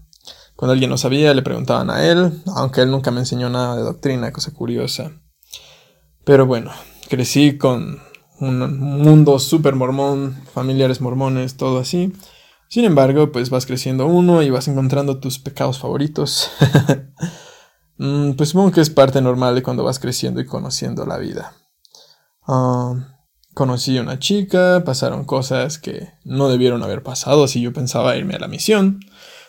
[0.58, 3.82] cuando alguien no sabía, le preguntaban a él, aunque él nunca me enseñó nada de
[3.82, 5.12] doctrina, cosa curiosa.
[6.24, 6.72] Pero bueno,
[7.08, 8.02] crecí con
[8.40, 12.12] un mundo súper mormón, familiares mormones, todo así.
[12.68, 16.50] Sin embargo, pues vas creciendo uno y vas encontrando tus pecados favoritos.
[18.00, 21.54] Mm, pues supongo que es parte normal de cuando vas creciendo y conociendo la vida.
[22.46, 22.94] Ah,
[23.54, 28.34] conocí a una chica, pasaron cosas que no debieron haber pasado si yo pensaba irme
[28.34, 29.00] a la misión.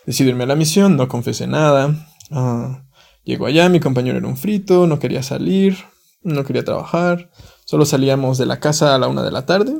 [0.08, 1.96] Decidí irme a la misión, no confesé nada.
[2.32, 2.78] Uh,
[3.24, 5.78] llego allá, mi compañero era un frito, no quería salir,
[6.24, 7.30] no quería trabajar.
[7.70, 9.76] Solo salíamos de la casa a la una de la tarde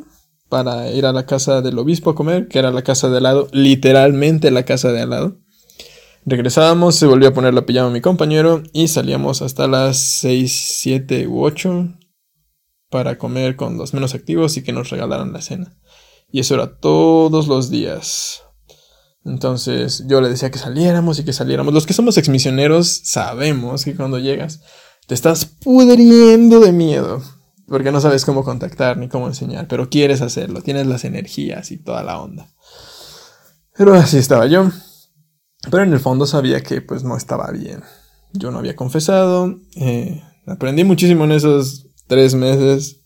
[0.48, 3.24] para ir a la casa del obispo a comer, que era la casa de al
[3.24, 5.38] lado, literalmente la casa de al lado.
[6.24, 10.76] Regresábamos, se volvió a poner la pijama a mi compañero y salíamos hasta las 6,
[10.82, 11.98] 7 u 8
[12.92, 15.76] para comer con los menos activos y que nos regalaran la cena.
[16.32, 18.44] Y eso era todos los días.
[19.26, 21.74] Entonces yo le decía que saliéramos y que saliéramos.
[21.74, 24.62] Los que somos exmisioneros sabemos que cuando llegas
[25.08, 27.24] te estás pudriendo de miedo.
[27.70, 29.68] Porque no sabes cómo contactar ni cómo enseñar.
[29.68, 30.62] Pero quieres hacerlo.
[30.62, 32.48] Tienes las energías y toda la onda.
[33.78, 34.70] Pero así estaba yo.
[35.70, 37.84] Pero en el fondo sabía que pues no estaba bien.
[38.34, 39.60] Yo no había confesado.
[39.76, 43.02] Eh, aprendí muchísimo en esos tres meses.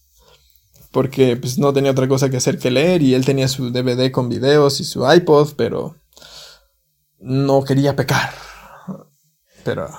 [0.91, 3.01] Porque pues no tenía otra cosa que hacer que leer.
[3.01, 5.53] Y él tenía su DVD con videos y su iPod.
[5.57, 5.97] Pero
[7.19, 8.31] no quería pecar.
[9.65, 9.89] Pero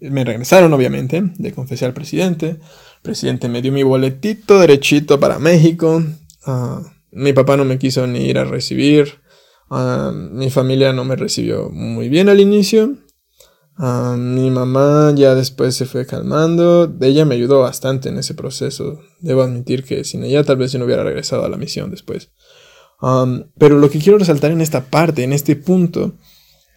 [0.00, 2.60] me regresaron, obviamente, de confesar al presidente.
[3.06, 6.02] Presidente me dio mi boletito derechito para México.
[6.44, 6.82] Ah,
[7.12, 9.20] mi papá no me quiso ni ir a recibir.
[9.70, 12.96] Ah, mi familia no me recibió muy bien al inicio.
[13.76, 16.92] Ah, mi mamá ya después se fue calmando.
[17.00, 18.98] Ella me ayudó bastante en ese proceso.
[19.20, 22.32] Debo admitir que sin ella tal vez yo no hubiera regresado a la misión después.
[23.56, 26.14] pero lo que quiero resaltar en esta parte, en este punto,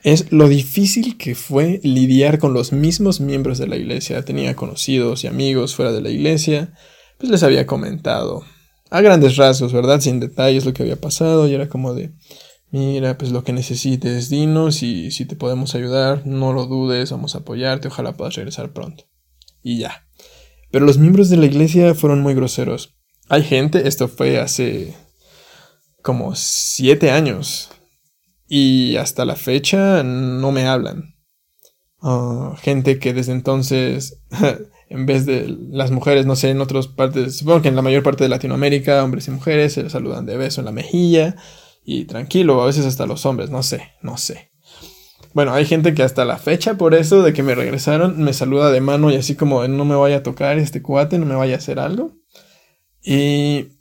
[0.03, 4.23] es lo difícil que fue lidiar con los mismos miembros de la iglesia.
[4.23, 6.73] Tenía conocidos y amigos fuera de la iglesia,
[7.17, 8.45] pues les había comentado
[8.89, 9.99] a grandes rasgos, ¿verdad?
[9.99, 12.13] Sin detalles lo que había pasado y era como de,
[12.71, 17.35] mira, pues lo que necesites, dinos y si te podemos ayudar, no lo dudes, vamos
[17.35, 19.05] a apoyarte, ojalá puedas regresar pronto.
[19.61, 20.07] Y ya.
[20.71, 22.95] Pero los miembros de la iglesia fueron muy groseros.
[23.27, 24.95] Hay gente, esto fue hace
[26.01, 27.69] como siete años,
[28.49, 31.15] y hasta la fecha no me hablan.
[32.01, 34.23] Ah, gente que desde entonces,
[34.89, 38.01] en vez de las mujeres, no sé, en otras partes, supongo que en la mayor
[38.01, 41.35] parte de Latinoamérica, hombres y mujeres se saludan de beso en la mejilla
[41.85, 44.49] y tranquilo, a veces hasta los hombres, no sé, no sé.
[45.33, 48.71] bueno, hay gente que hasta la fecha por eso de que me regresaron me saluda
[48.71, 51.55] de mano y así como no me vaya a tocar este cuate, no me vaya
[51.55, 52.13] a hacer algo.
[53.01, 53.78] Y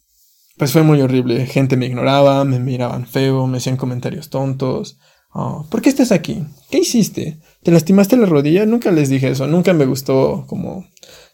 [0.58, 1.46] pues fue muy horrible.
[1.46, 4.98] Gente me ignoraba, me miraban feo, me hacían comentarios tontos.
[5.32, 6.44] Oh, ¿Por qué estás aquí?
[6.70, 7.38] ¿Qué hiciste?
[7.62, 8.66] ¿Te lastimaste la rodilla?
[8.66, 9.46] Nunca les dije eso.
[9.46, 10.86] Nunca me gustó como...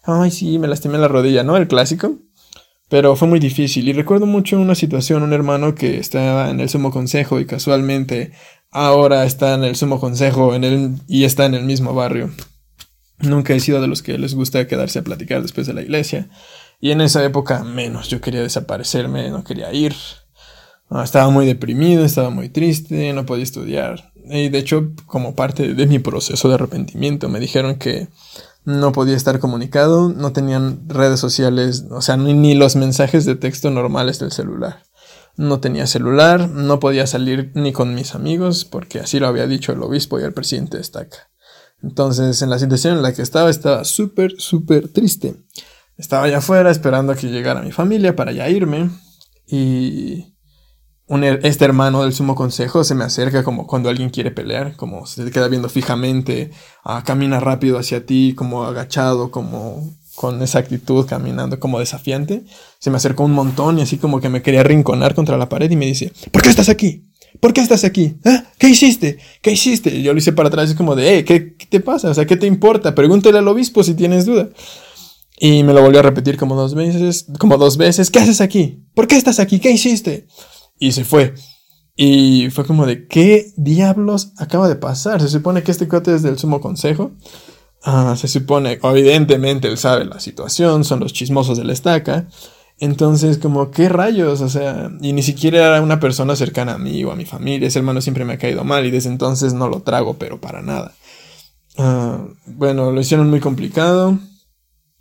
[0.03, 1.57] Ay, sí, me lastimé la rodilla, ¿no?
[1.57, 2.19] El clásico.
[2.89, 3.89] Pero fue muy difícil.
[3.89, 8.33] Y recuerdo mucho una situación, un hermano que estaba en el sumo consejo y casualmente
[8.71, 12.31] ahora está en el sumo consejo en el, y está en el mismo barrio.
[13.21, 16.29] Nunca he sido de los que les gusta quedarse a platicar después de la iglesia.
[16.85, 19.95] Y en esa época menos, yo quería desaparecerme, no quería ir.
[21.03, 24.13] estaba muy deprimido, estaba muy triste, no podía estudiar.
[24.27, 28.09] Y de hecho, como parte de mi proceso de arrepentimiento, me dijeron que
[28.67, 33.37] no podía estar comunicado, no tenían redes sociales, o sea, ni, ni los mensajes de
[33.37, 34.83] texto normales del celular.
[35.39, 39.73] No tenía celular, no podía salir ni con mis amigos, porque así lo había dicho
[39.73, 41.31] el obispo y el presidente de Estaca.
[41.83, 45.37] Entonces, en la situación en la que estaba, estaba súper, súper triste.
[45.97, 48.91] Estaba allá afuera esperando a que llegara mi familia para ya irme.
[49.47, 50.35] Y
[51.43, 55.31] este hermano del sumo consejo se me acerca como cuando alguien quiere pelear, como se
[55.31, 56.51] queda viendo fijamente,
[56.83, 62.45] ah, camina rápido hacia ti, como agachado, como con esa actitud, caminando como desafiante.
[62.79, 65.71] Se me acercó un montón y así como que me quería rinconar contra la pared
[65.71, 67.11] y me dice, ¿por qué estás aquí?
[67.41, 68.17] ¿Por qué estás aquí?
[68.25, 68.45] ¿Ah?
[68.59, 69.19] ¿Qué hiciste?
[69.43, 69.95] ¿Qué hiciste?
[69.95, 72.11] Y yo lo hice para atrás y como de, eh, ¿qué, ¿qué, te pasa?
[72.11, 72.95] O sea, ¿qué te importa?
[72.95, 74.49] Pregúntale al obispo si tienes duda.
[75.39, 78.11] Y me lo volvió a repetir como dos veces, como dos veces.
[78.11, 78.85] ¿Qué haces aquí?
[78.95, 79.59] ¿Por qué estás aquí?
[79.59, 80.29] ¿Qué hiciste?
[80.79, 81.35] Y se fue.
[81.97, 85.21] Y fue como de, ¿qué diablos acaba de pasar?
[85.21, 87.13] Se supone que este cuate es del sumo consejo.
[87.83, 92.29] Ah, se supone, evidentemente él sabe la situación, son los chismosos de la estaca.
[92.79, 94.41] Entonces, como, ¿qué rayos?
[94.41, 97.69] O sea, y ni siquiera era una persona cercana a mí o a mi familia.
[97.69, 100.63] Ese hermano siempre me ha caído mal y desde entonces no lo trago, pero para
[100.63, 100.95] nada.
[101.77, 104.19] Ah, bueno, lo hicieron muy complicado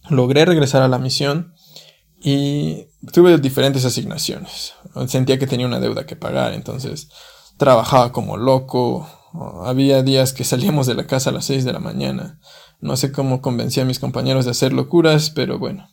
[0.10, 1.54] logré regresar a la misión
[2.20, 4.74] y tuve diferentes asignaciones.
[5.08, 7.10] Sentía que tenía una deuda que pagar, entonces
[7.58, 9.08] trabajaba como loco.
[9.66, 12.40] Había días que salíamos de la casa a las 6 de la mañana.
[12.80, 15.90] No sé cómo convencí a mis compañeros de hacer locuras, pero bueno.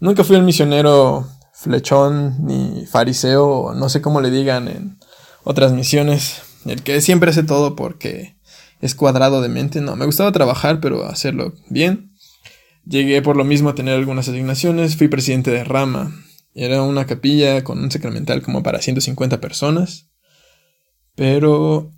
[0.00, 4.98] Nunca fui el misionero flechón ni fariseo, no sé cómo le digan en
[5.44, 6.42] otras misiones.
[6.66, 8.36] El que siempre hace todo porque
[8.80, 9.80] es cuadrado de mente.
[9.80, 12.13] No, me gustaba trabajar, pero hacerlo bien.
[12.86, 16.14] Llegué por lo mismo a tener algunas asignaciones, fui presidente de rama.
[16.54, 20.10] Era una capilla con un sacramental como para 150 personas,
[21.14, 21.90] pero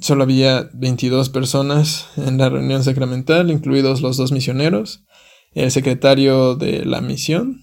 [0.00, 5.04] solo había 22 personas en la reunión sacramental, incluidos los dos misioneros,
[5.52, 7.62] el secretario de la misión,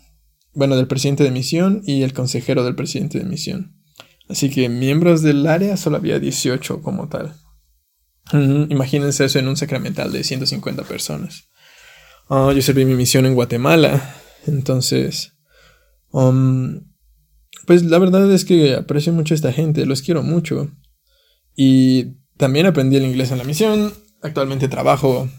[0.54, 3.76] bueno, del presidente de misión y el consejero del presidente de misión.
[4.28, 7.36] Así que miembros del área solo había 18 como tal.
[8.34, 11.50] Imagínense eso en un sacramental de 150 personas.
[12.28, 14.16] Ah, yo serví mi misión en Guatemala.
[14.48, 15.34] Entonces,
[16.12, 16.82] um,
[17.66, 20.72] pues la verdad es que aprecio mucho a esta gente, los quiero mucho.
[21.56, 23.94] Y también aprendí el inglés en la misión.
[24.22, 25.30] Actualmente trabajo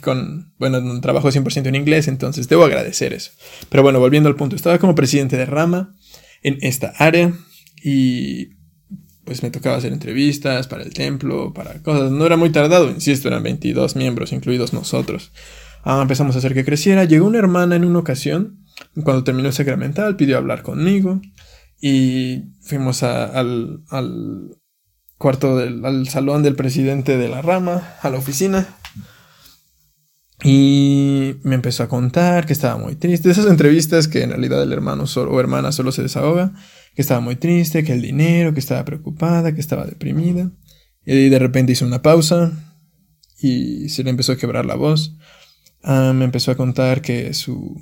[0.00, 3.32] con, bueno, trabajo 100% en inglés, entonces debo agradecer eso.
[3.68, 5.94] Pero bueno, volviendo al punto, estaba como presidente de rama
[6.42, 7.32] en esta área
[7.82, 8.50] y
[9.24, 12.10] pues me tocaba hacer entrevistas para el templo, para cosas.
[12.10, 15.32] No era muy tardado, insisto, eran 22 miembros, incluidos nosotros.
[15.84, 17.04] Ah, empezamos a hacer que creciera.
[17.04, 18.64] Llegó una hermana en una ocasión,
[19.04, 21.20] cuando terminó el sacramental, pidió hablar conmigo
[21.80, 24.56] y fuimos al, al,
[25.18, 28.66] cuarto del al salón del presidente de la rama, a la oficina.
[30.42, 33.30] Y me empezó a contar que estaba muy triste.
[33.30, 36.52] Esas entrevistas que en realidad el hermano o hermana solo se desahoga.
[36.94, 40.50] Que estaba muy triste, que el dinero, que estaba preocupada, que estaba deprimida.
[41.04, 42.52] Y de repente hizo una pausa
[43.38, 45.16] y se le empezó a quebrar la voz.
[45.84, 47.78] Ah, me empezó a contar que su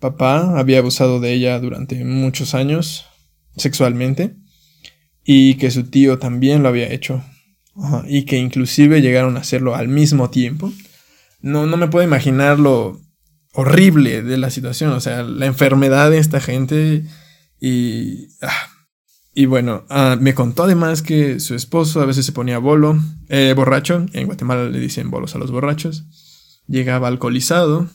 [0.00, 3.06] papá había abusado de ella durante muchos años
[3.56, 4.36] sexualmente
[5.24, 7.24] y que su tío también lo había hecho
[8.06, 10.72] y que inclusive llegaron a hacerlo al mismo tiempo.
[11.40, 13.00] No, no me puedo imaginar lo
[13.52, 17.04] horrible de la situación, o sea, la enfermedad de esta gente
[17.60, 18.28] y...
[18.42, 18.68] Ah,
[19.38, 22.98] y bueno, ah, me contó además que su esposo a veces se ponía bolo,
[23.28, 26.06] eh, borracho, en Guatemala le dicen bolos a los borrachos,
[26.68, 27.88] llegaba alcoholizado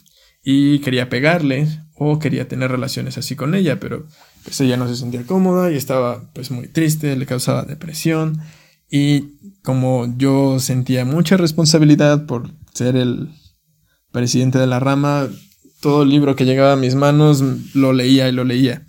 [0.44, 4.08] y quería pegarle o quería tener relaciones así con ella, pero
[4.44, 8.42] pues ella no se sentía cómoda y estaba pues muy triste, le causaba depresión
[8.90, 13.30] y como yo sentía mucha responsabilidad por ser el
[14.12, 15.30] presidente de la rama,
[15.80, 17.44] todo libro que llegaba a mis manos
[17.74, 18.84] lo leía y lo leía.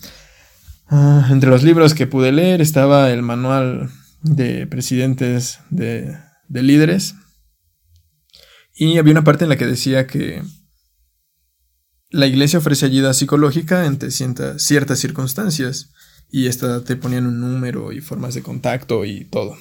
[0.88, 3.90] Ah, entre los libros que pude leer estaba el manual
[4.22, 6.16] de presidentes de,
[6.48, 7.14] de líderes.
[8.74, 10.42] Y había una parte en la que decía que
[12.10, 15.92] la iglesia ofrece ayuda psicológica ante ciertas circunstancias
[16.30, 19.56] y esta te ponían un número y formas de contacto y todo.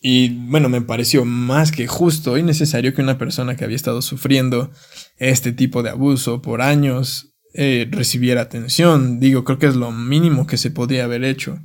[0.00, 4.02] Y bueno, me pareció más que justo y necesario que una persona que había estado
[4.02, 4.70] sufriendo
[5.16, 9.18] este tipo de abuso por años eh, recibiera atención.
[9.18, 11.58] Digo, creo que es lo mínimo que se podía haber hecho,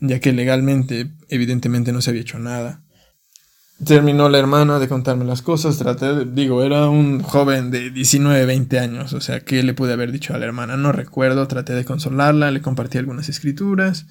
[0.00, 2.84] ya que legalmente evidentemente no se había hecho nada.
[3.84, 8.78] Terminó la hermana de contarme las cosas, traté digo, era un joven de 19, 20
[8.78, 10.76] años, o sea, ¿qué le pude haber dicho a la hermana?
[10.76, 14.06] No recuerdo, traté de consolarla, le compartí algunas escrituras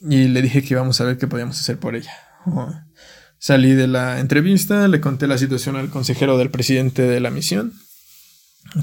[0.00, 2.12] y le dije que íbamos a ver qué podíamos hacer por ella.
[3.38, 7.74] salí de la entrevista, le conté la situación al consejero del presidente de la misión,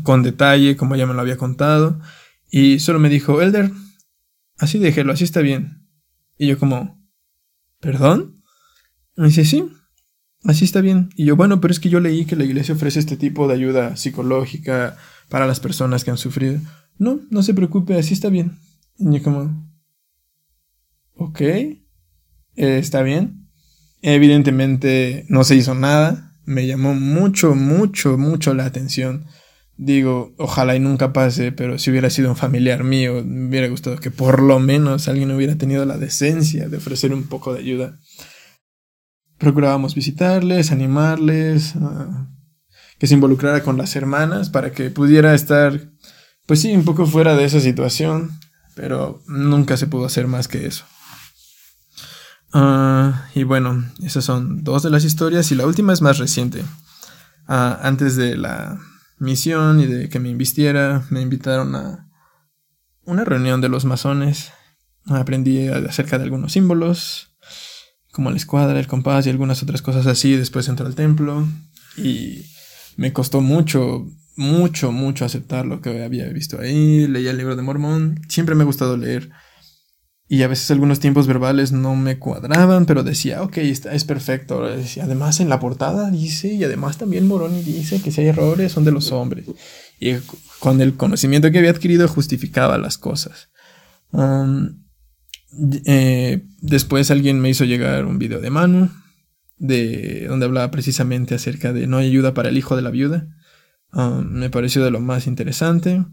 [0.04, 2.00] con detalle, como ella me lo había contado,
[2.52, 3.72] y solo me dijo, Elder,
[4.60, 5.88] así déjelo, así está bien.
[6.38, 7.02] Y yo como,
[7.80, 8.36] ¿perdón?
[9.20, 9.66] Me dice, sí,
[10.46, 11.10] así está bien.
[11.18, 13.54] Y yo, bueno, pero es que yo leí que la iglesia ofrece este tipo de
[13.54, 14.96] ayuda psicológica
[15.28, 16.62] para las personas que han sufrido.
[16.98, 18.58] No, no se preocupe, así está bien.
[18.98, 19.70] Y yo como,
[21.16, 21.42] ok,
[22.56, 23.50] está bien.
[24.02, 26.32] Evidentemente no se hizo nada.
[26.46, 29.26] Me llamó mucho, mucho, mucho la atención.
[29.76, 33.98] Digo, ojalá y nunca pase, pero si hubiera sido un familiar mío, me hubiera gustado
[33.98, 38.00] que por lo menos alguien hubiera tenido la decencia de ofrecer un poco de ayuda
[39.40, 42.28] procurábamos visitarles, animarles, ah,
[43.00, 45.90] que se involucrara con las hermanas para que pudiera estar,
[46.46, 48.32] pues sí, un poco fuera de esa situación,
[48.76, 50.86] pero nunca se pudo hacer más que eso.
[52.52, 56.64] Ah, y bueno, esas son dos de las historias y la última es más reciente.
[57.48, 58.80] Ah, antes de la
[59.18, 62.10] misión y de que me invistiera, me invitaron a
[63.06, 64.52] una reunión de los masones.
[65.06, 67.29] Aprendí acerca de algunos símbolos,
[68.20, 70.36] como la escuadra, el compás y algunas otras cosas así.
[70.36, 71.48] Después entró al templo
[71.96, 72.44] y
[72.98, 77.08] me costó mucho, mucho, mucho aceptar lo que había visto ahí.
[77.08, 78.20] Leía el libro de Mormón.
[78.28, 79.30] Siempre me ha gustado leer.
[80.28, 84.66] Y a veces algunos tiempos verbales no me cuadraban, pero decía, ok, está, es perfecto.
[85.02, 88.84] Además, en la portada dice, y además también Moroni dice que si hay errores son
[88.84, 89.46] de los hombres.
[89.98, 90.16] Y
[90.60, 93.48] con el conocimiento que había adquirido justificaba las cosas.
[94.12, 94.79] Um,
[95.86, 98.90] eh, después alguien me hizo llegar un video de Manu,
[99.58, 103.28] de donde hablaba precisamente acerca de no hay ayuda para el hijo de la viuda.
[103.92, 106.06] Um, me pareció de lo más interesante.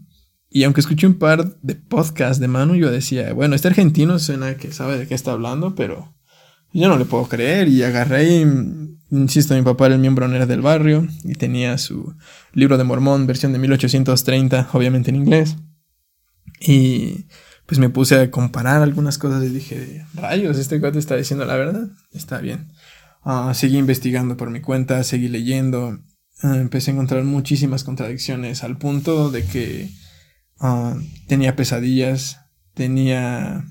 [0.49, 4.55] Y aunque escuché un par de podcasts de Manu, yo decía, bueno, este argentino suena
[4.55, 6.13] que sabe de qué está hablando, pero
[6.73, 7.67] yo no le puedo creer.
[7.67, 8.45] Y agarré
[9.11, 12.15] insisto, mi papá era el miembro honor del barrio y tenía su
[12.53, 15.57] libro de Mormón, versión de 1830, obviamente en inglés.
[16.59, 17.27] Y
[17.67, 21.57] pues me puse a comparar algunas cosas y dije, rayos, este cuate está diciendo la
[21.57, 22.71] verdad, está bien.
[23.23, 25.99] Ah, seguí investigando por mi cuenta, seguí leyendo,
[26.41, 29.89] ah, empecé a encontrar muchísimas contradicciones al punto de que
[30.61, 30.95] ah,
[31.27, 32.39] tenía pesadillas,
[32.73, 33.65] tenía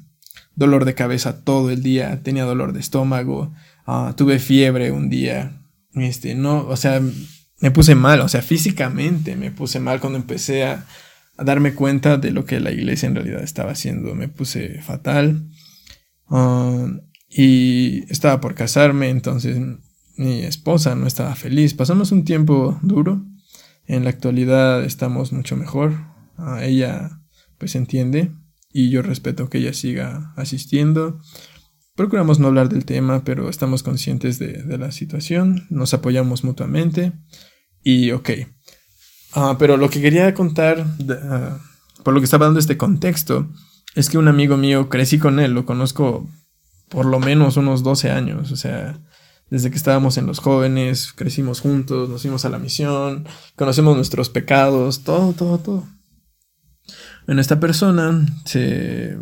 [0.55, 3.55] dolor de cabeza todo el día, tenía dolor de estómago,
[4.17, 5.63] tuve fiebre un día,
[5.95, 7.01] este, no, o sea,
[7.61, 10.85] me puse mal, o sea, físicamente me puse mal cuando empecé a
[11.37, 14.15] a darme cuenta de lo que la iglesia en realidad estaba haciendo.
[14.15, 15.49] Me puse fatal
[16.29, 16.87] ah,
[17.29, 19.59] y estaba por casarme, entonces
[20.17, 21.75] mi esposa no estaba feliz.
[21.75, 23.25] Pasamos un tiempo duro.
[23.87, 25.95] En la actualidad estamos mucho mejor.
[26.61, 27.21] Ella
[27.59, 28.33] pues entiende
[28.73, 31.21] y yo respeto que ella siga asistiendo.
[31.95, 37.15] Procuramos no hablar del tema, pero estamos conscientes de, de la situación, nos apoyamos mutuamente
[37.83, 38.31] y ok,
[39.39, 41.59] Ah, pero lo que quería contar, ah,
[42.03, 43.47] por lo que estaba dando este contexto,
[43.95, 46.27] es que un amigo mío, crecí con él, lo conozco
[46.89, 48.99] por lo menos unos 12 años, o sea,
[49.51, 54.31] desde que estábamos en los jóvenes, crecimos juntos, nos fuimos a la misión, conocemos nuestros
[54.31, 55.85] pecados, todo, todo, todo.
[57.27, 59.19] Bueno, esta persona se,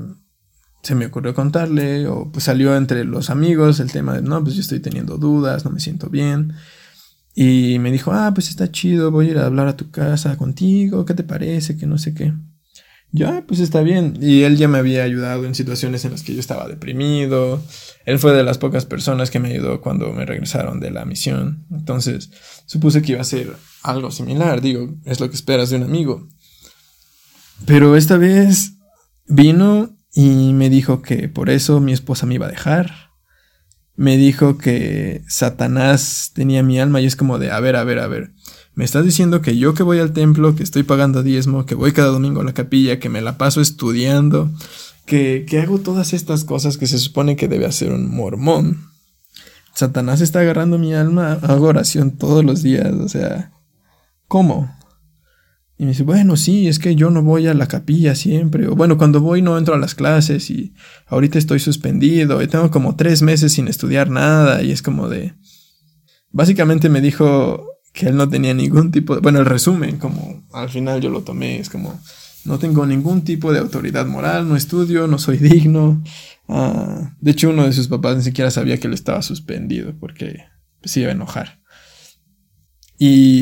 [0.83, 4.55] se me ocurrió contarle, o pues salió entre los amigos el tema de, no, pues
[4.55, 6.53] yo estoy teniendo dudas, no me siento bien.
[7.35, 10.37] Y me dijo, ah, pues está chido, voy a ir a hablar a tu casa
[10.37, 11.77] contigo, ¿qué te parece?
[11.77, 12.33] Que no sé qué.
[13.11, 14.19] Yo, ah, pues está bien.
[14.21, 17.63] Y él ya me había ayudado en situaciones en las que yo estaba deprimido.
[18.07, 21.65] Él fue de las pocas personas que me ayudó cuando me regresaron de la misión.
[21.71, 22.31] Entonces,
[22.67, 24.61] supuse que iba a ser algo similar.
[24.61, 26.27] Digo, es lo que esperas de un amigo.
[27.67, 28.73] Pero esta vez
[29.27, 33.13] vino y me dijo que por eso mi esposa me iba a dejar
[33.97, 37.99] me dijo que Satanás tenía mi alma y es como de, a ver, a ver,
[37.99, 38.33] a ver,
[38.75, 41.93] me estás diciendo que yo que voy al templo, que estoy pagando diezmo, que voy
[41.93, 44.51] cada domingo a la capilla, que me la paso estudiando,
[45.07, 48.91] que, que hago todas estas cosas que se supone que debe hacer un mormón.
[49.75, 53.53] Satanás está agarrando mi alma, hago oración todos los días, o sea,
[54.29, 54.75] ¿cómo?
[55.77, 58.69] Y me dice, bueno, sí, es que yo no voy a la capilla siempre.
[58.69, 60.73] O bueno, cuando voy no entro a las clases y
[61.07, 65.35] ahorita estoy suspendido y tengo como tres meses sin estudiar nada y es como de...
[66.31, 69.21] Básicamente me dijo que él no tenía ningún tipo de...
[69.21, 72.01] Bueno, el resumen, como al final yo lo tomé, es como,
[72.45, 76.03] no tengo ningún tipo de autoridad moral, no estudio, no soy digno.
[76.49, 80.45] Ah, de hecho, uno de sus papás ni siquiera sabía que él estaba suspendido porque
[80.85, 81.64] se iba a enojar.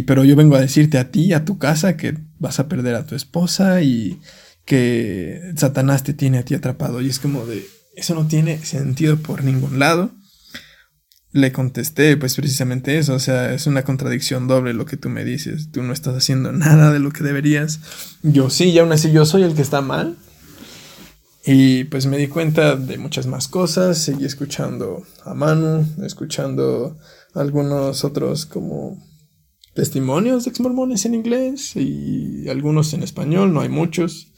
[0.06, 3.06] Pero yo vengo a decirte a ti, a tu casa, que vas a perder a
[3.06, 4.20] tu esposa y
[4.64, 7.00] que Satanás te tiene a ti atrapado.
[7.00, 10.10] Y es como de, eso no tiene sentido por ningún lado.
[11.32, 15.24] Le contesté pues precisamente eso, o sea, es una contradicción doble lo que tú me
[15.24, 15.70] dices.
[15.72, 17.80] Tú no estás haciendo nada de lo que deberías.
[18.22, 20.16] Yo sí, y aún así yo soy el que está mal.
[21.44, 26.96] Y pues me di cuenta de muchas más cosas, seguí escuchando a Manu, escuchando
[27.34, 29.02] algunos otros como
[29.75, 34.29] testimonios de exmormones en inglés y algunos en español, no hay muchos.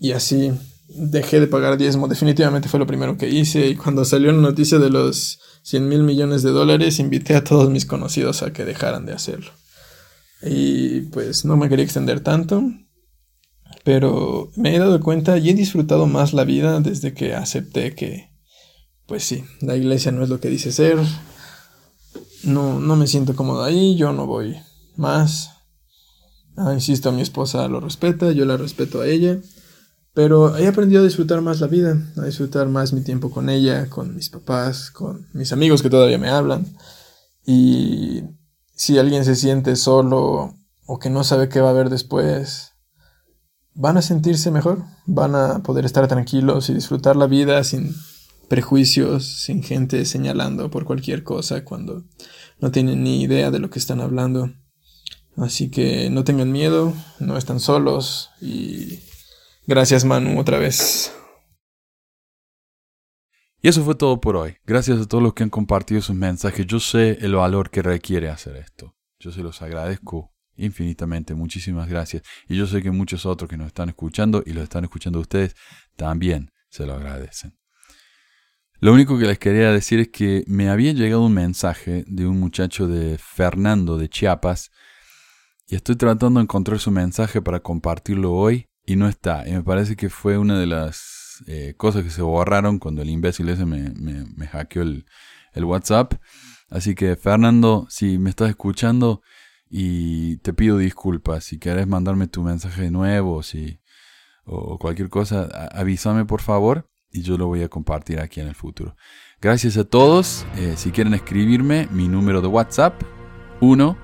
[0.00, 0.52] y así
[0.88, 4.78] dejé de pagar diezmo, definitivamente fue lo primero que hice y cuando salió la noticia
[4.78, 9.06] de los 100 mil millones de dólares invité a todos mis conocidos a que dejaran
[9.06, 9.52] de hacerlo.
[10.42, 12.62] Y pues no me quería extender tanto,
[13.84, 18.30] pero me he dado cuenta y he disfrutado más la vida desde que acepté que,
[19.06, 20.98] pues sí, la iglesia no es lo que dice ser,
[22.44, 24.56] no, no me siento cómodo ahí, yo no voy
[24.96, 25.50] más.
[26.56, 29.38] Ah, insisto, mi esposa lo respeta, yo la respeto a ella.
[30.12, 33.88] Pero he aprendido a disfrutar más la vida, a disfrutar más mi tiempo con ella,
[33.88, 36.66] con mis papás, con mis amigos que todavía me hablan.
[37.46, 38.22] Y
[38.74, 40.54] si alguien se siente solo
[40.86, 42.72] o que no sabe qué va a haber después,
[43.74, 47.94] van a sentirse mejor, van a poder estar tranquilos y disfrutar la vida sin
[48.50, 52.02] prejuicios, sin gente señalando por cualquier cosa cuando
[52.58, 54.52] no tienen ni idea de lo que están hablando.
[55.36, 58.98] Así que no tengan miedo, no están solos y
[59.68, 61.14] gracias Manu otra vez.
[63.62, 64.56] Y eso fue todo por hoy.
[64.66, 66.66] Gracias a todos los que han compartido sus mensajes.
[66.66, 68.96] Yo sé el valor que requiere hacer esto.
[69.20, 71.36] Yo se los agradezco infinitamente.
[71.36, 72.24] Muchísimas gracias.
[72.48, 75.54] Y yo sé que muchos otros que nos están escuchando y los están escuchando ustedes
[75.94, 77.59] también se lo agradecen.
[78.82, 82.40] Lo único que les quería decir es que me había llegado un mensaje de un
[82.40, 84.70] muchacho de Fernando de Chiapas
[85.66, 89.46] y estoy tratando de encontrar su mensaje para compartirlo hoy y no está.
[89.46, 93.10] Y me parece que fue una de las eh, cosas que se borraron cuando el
[93.10, 95.04] imbécil ese me, me, hackeó el,
[95.62, 96.14] WhatsApp.
[96.70, 99.20] Así que Fernando, si me estás escuchando
[99.68, 103.82] y te pido disculpas, si querés mandarme tu mensaje nuevo si,
[104.44, 108.54] o cualquier cosa, avísame por favor y yo lo voy a compartir aquí en el
[108.54, 108.96] futuro.
[109.40, 110.46] Gracias a todos.
[110.56, 113.00] Eh, si quieren escribirme, mi número de WhatsApp,
[113.60, 113.96] 1,